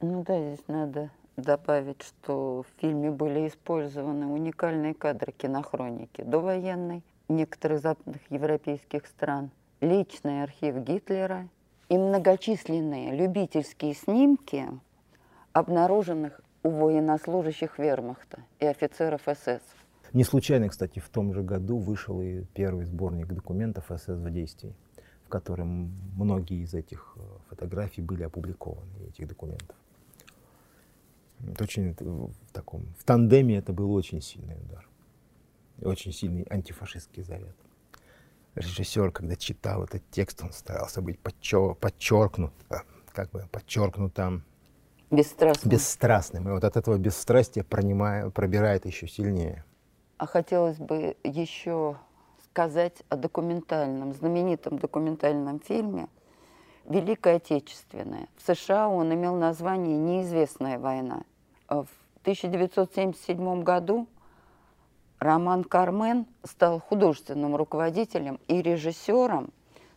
[0.00, 7.80] Ну да, здесь надо добавить, что в фильме были использованы уникальные кадры кинохроники довоенной некоторых
[7.80, 9.50] западных европейских стран,
[9.82, 11.48] личный архив Гитлера
[11.90, 14.66] и многочисленные любительские снимки
[15.52, 19.60] обнаруженных у военнослужащих вермахта и офицеров СС.
[20.12, 24.74] Не случайно, кстати, в том же году вышел и первый сборник документов СС в действии,
[25.24, 29.76] в котором многие из этих э, фотографий были опубликованы, этих документов.
[31.46, 34.86] Это очень в таком, в тандеме это был очень сильный удар.
[35.80, 37.56] Очень сильный антифашистский заряд.
[38.56, 42.52] Режиссер, когда читал этот текст, он старался быть подчер, подчеркнут,
[43.12, 44.44] как бы подчеркнутым
[45.10, 45.72] Бесстрастным.
[45.72, 46.48] Бесстрастным.
[46.48, 49.64] И вот от этого бесстрастия пронимая, пробирает еще сильнее.
[50.20, 51.96] А хотелось бы еще
[52.44, 56.08] сказать о документальном, знаменитом документальном фильме
[56.84, 58.28] «Великая Отечественная».
[58.36, 61.22] В США он имел название «Неизвестная война».
[61.70, 61.88] В
[62.20, 64.08] 1977 году
[65.20, 69.48] Роман Кармен стал художественным руководителем и режиссером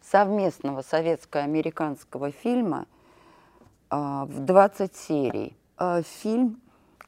[0.01, 2.85] совместного советско-американского фильма
[3.89, 5.57] а, в 20 серий.
[5.75, 6.61] А, фильм,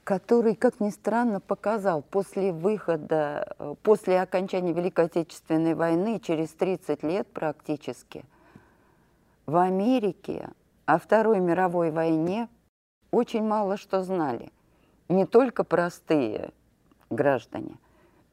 [0.06, 7.04] который, как ни странно, показал после выхода, э, после окончания Великой Отечественной войны, через 30
[7.04, 8.24] лет практически,
[9.46, 10.50] в Америке
[10.86, 12.48] о Второй мировой войне
[13.12, 14.54] очень мало что знали.
[15.10, 16.52] Не только простые
[17.10, 17.78] граждане,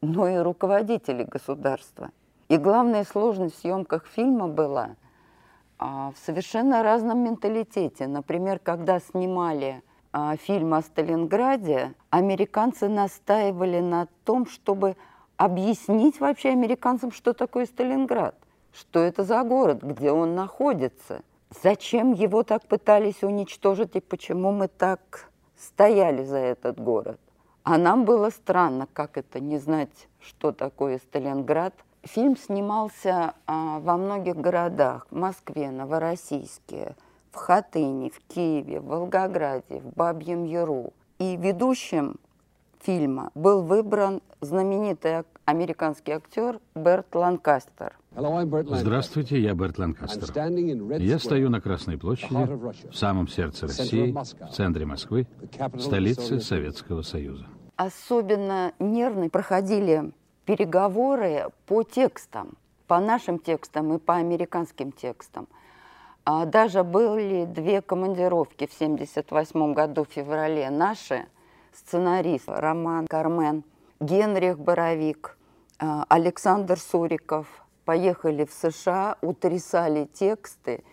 [0.00, 2.10] но и руководители государства.
[2.48, 4.96] И главная сложность в съемках фильма была–
[5.84, 8.06] а, в совершенно разном менталитете.
[8.06, 9.82] Например, когда снимали
[10.12, 14.96] а, фильм о Сталинграде, американцы настаивали на том, чтобы
[15.36, 18.36] объяснить вообще американцам, что такое Сталинград,
[18.72, 21.22] что это за город, где он находится,
[21.62, 27.18] зачем его так пытались уничтожить и почему мы так стояли за этот город.
[27.64, 33.96] А нам было странно, как это не знать, что такое Сталинград– Фильм снимался а, во
[33.96, 35.06] многих городах.
[35.12, 36.96] Москве, Новороссийске,
[37.33, 40.93] в Хатыне, в Киеве, в Волгограде, в Бабьем Яру.
[41.18, 42.16] И ведущим
[42.80, 47.97] фильма был выбран знаменитый американский актер Берт Ланкастер.
[48.14, 50.99] Здравствуйте, я Берт Ланкастер.
[51.01, 52.35] Я стою на Красной площади,
[52.91, 55.26] в самом сердце России, в центре Москвы,
[55.78, 57.47] столице Советского Союза.
[57.76, 60.12] Особенно нервно проходили
[60.45, 62.55] переговоры по текстам,
[62.87, 65.49] по нашим текстам и по американским текстам.
[66.24, 70.70] А даже были две командировки в 1978 году, в феврале.
[70.70, 71.26] Наши
[71.72, 73.64] сценаристы Роман Кармен,
[73.98, 75.36] Генрих Боровик,
[75.80, 77.46] а, Александр Суриков
[77.84, 80.84] поехали в США, утрясали тексты.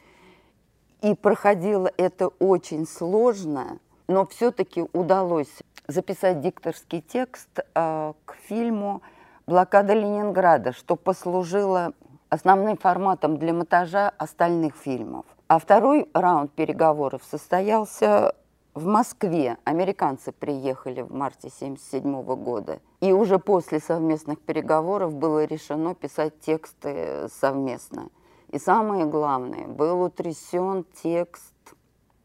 [1.01, 3.77] И проходило это очень сложно,
[4.07, 9.01] но все-таки удалось записать дикторский текст э, к фильму
[9.47, 11.93] блокада Ленинграда, что послужило
[12.29, 15.25] основным форматом для монтажа остальных фильмов.
[15.47, 18.35] А второй раунд переговоров состоялся
[18.75, 19.57] в Москве.
[19.63, 22.79] Американцы приехали в марте 1977 года.
[23.01, 28.09] И уже после совместных переговоров было решено писать тексты совместно.
[28.49, 31.53] И самое главное, был утрясен текст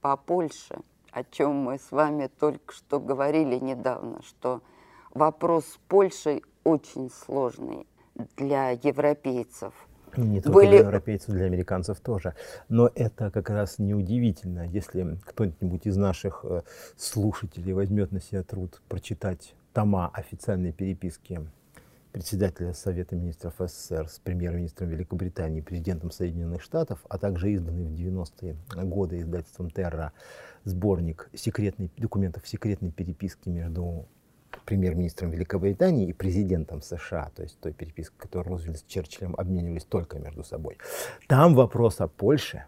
[0.00, 0.80] по Польше,
[1.12, 4.60] о чем мы с вами только что говорили недавно, что
[5.12, 7.86] вопрос с Польшей очень сложный
[8.36, 9.72] для европейцев.
[10.16, 10.68] Не только Были...
[10.68, 12.34] для европейцев, для американцев тоже.
[12.68, 16.62] Но это как раз неудивительно, если кто-нибудь из наших э,
[16.96, 21.40] слушателей возьмет на себя труд прочитать тома официальной переписки
[22.12, 28.56] председателя Совета министров СССР с премьер-министром Великобритании, президентом Соединенных Штатов, а также изданный в 90-е
[28.84, 30.12] годы издательством Терра
[30.62, 34.06] сборник секретной, документов секретной переписки между
[34.64, 40.18] премьер-министром Великобритании и президентом США, то есть той перепиской, которую Рузвельт с Черчиллем обменивались только
[40.18, 40.78] между собой.
[41.28, 42.64] Там вопрос о Польше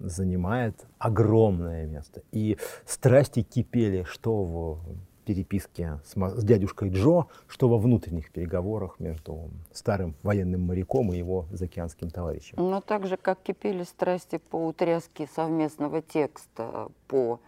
[0.00, 2.22] занимает огромное место.
[2.32, 4.80] И страсти кипели что в
[5.24, 11.46] переписке с, с дядюшкой Джо, что во внутренних переговорах между старым военным моряком и его
[11.50, 12.56] заокеанским товарищем.
[12.58, 17.40] Но так же, как кипели страсти по утряске совместного текста, по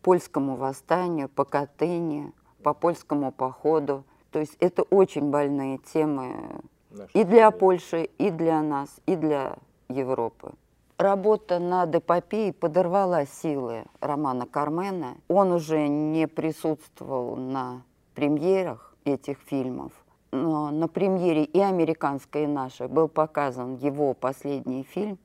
[0.00, 2.32] польскому восстанию, по Катыни,
[2.64, 4.04] по польскому походу.
[4.32, 9.58] То есть это очень больные темы Наши и для Польши, и для нас, и для
[9.88, 10.52] Европы.
[10.96, 15.16] Работа над эпопеей подорвала силы романа Кармена.
[15.28, 17.82] Он уже не присутствовал на
[18.14, 19.92] премьерах этих фильмов.
[20.32, 25.18] Но на премьере и американской, и нашей был показан его последний фильм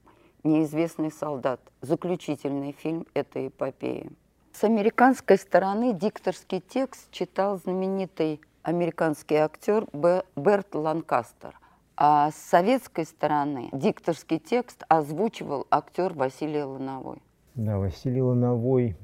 [0.44, 4.12] «Неизвестный солдат», заключительный фильм этой эпопеи.
[4.60, 9.88] С американской стороны дикторский текст читал знаменитый американский актер
[10.36, 11.58] Берт Ланкастер–
[11.96, 17.22] а с советской стороны дикторский текст озвучивал актер Василий Лановой.
[17.56, 18.98] Да, Василий Лановой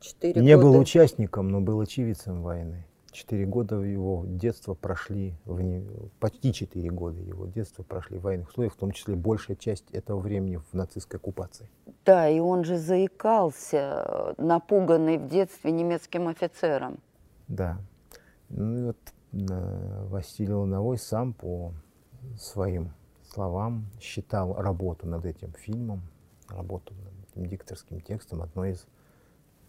[0.00, 0.66] Четыре не года.
[0.66, 2.84] был участником, но был очевидцем войны.
[3.12, 5.86] Четыре года его детства прошли, в не...
[6.18, 10.18] почти четыре года его детства прошли в военных условиях, в том числе большая часть этого
[10.18, 11.68] времени в нацистской оккупации.
[12.06, 17.00] Да, и он же заикался, напуганный в детстве немецким офицером.
[17.48, 17.78] Да.
[18.48, 18.98] Ну и вот
[19.32, 21.74] э, Василий Лановой сам по
[22.38, 22.92] своим
[23.24, 26.00] словам считал работу над этим фильмом,
[26.48, 28.86] работу над этим дикторским текстом одной из,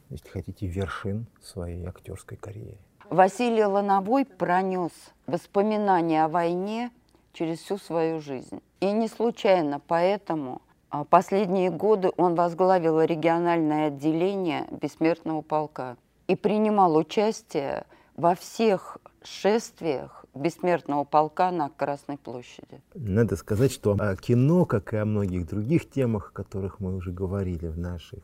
[0.10, 2.80] если хотите, вершин своей актерской карьеры.
[3.14, 4.92] Василий Лановой пронес
[5.28, 6.90] воспоминания о войне
[7.32, 8.60] через всю свою жизнь.
[8.80, 15.96] И не случайно поэтому а, последние годы он возглавил региональное отделение Бессмертного полка
[16.26, 17.86] и принимал участие
[18.16, 22.82] во всех шествиях бессмертного полка на Красной площади.
[22.96, 27.12] Надо сказать, что о кино, как и о многих других темах, о которых мы уже
[27.12, 28.24] говорили в наших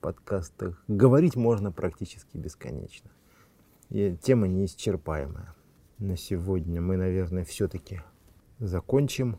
[0.00, 3.10] подкастах, говорить можно практически бесконечно.
[3.94, 5.54] И тема неисчерпаемая.
[5.98, 8.00] На сегодня мы, наверное, все-таки
[8.58, 9.38] закончим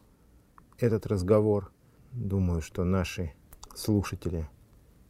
[0.77, 1.73] этот разговор.
[2.13, 3.33] Думаю, что наши
[3.75, 4.47] слушатели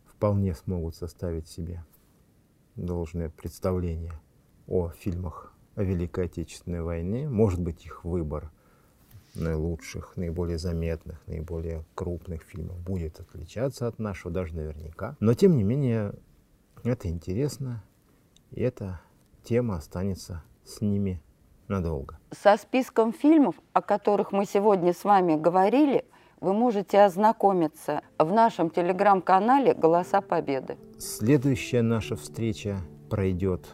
[0.07, 1.85] вполне смогут составить себе
[2.75, 4.19] должное представление
[4.65, 8.51] о фильмах о Великой Отечественной войне, может быть их выбор
[9.35, 15.15] наилучших, наиболее заметных, наиболее крупных фильмов будет отличаться от нашего, даже наверняка.
[15.19, 16.15] Но тем не менее,
[16.83, 17.83] это интересно,
[18.49, 19.01] и эта
[19.45, 21.21] тема останется с ними
[21.67, 22.17] надолго.
[22.31, 26.05] Со списком фильмов, о которых мы сегодня с вами говорили,
[26.41, 30.77] вы можете ознакомиться в нашем телеграм-канале «Голоса Победы».
[30.99, 32.77] Следующая наша встреча
[33.09, 33.65] пройдет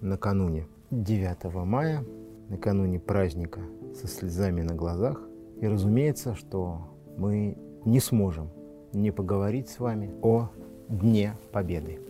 [0.00, 2.04] накануне 9 мая,
[2.48, 3.60] накануне праздника,
[3.94, 5.20] со слезами на глазах.
[5.60, 8.50] И разумеется, что мы не сможем
[8.92, 10.50] не поговорить с вами о
[10.88, 12.00] Дне Победы.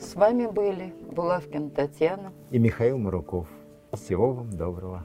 [0.00, 3.48] С вами были Булавкин Татьяна и Михаил Маруков.
[3.92, 5.04] Всего вам доброго.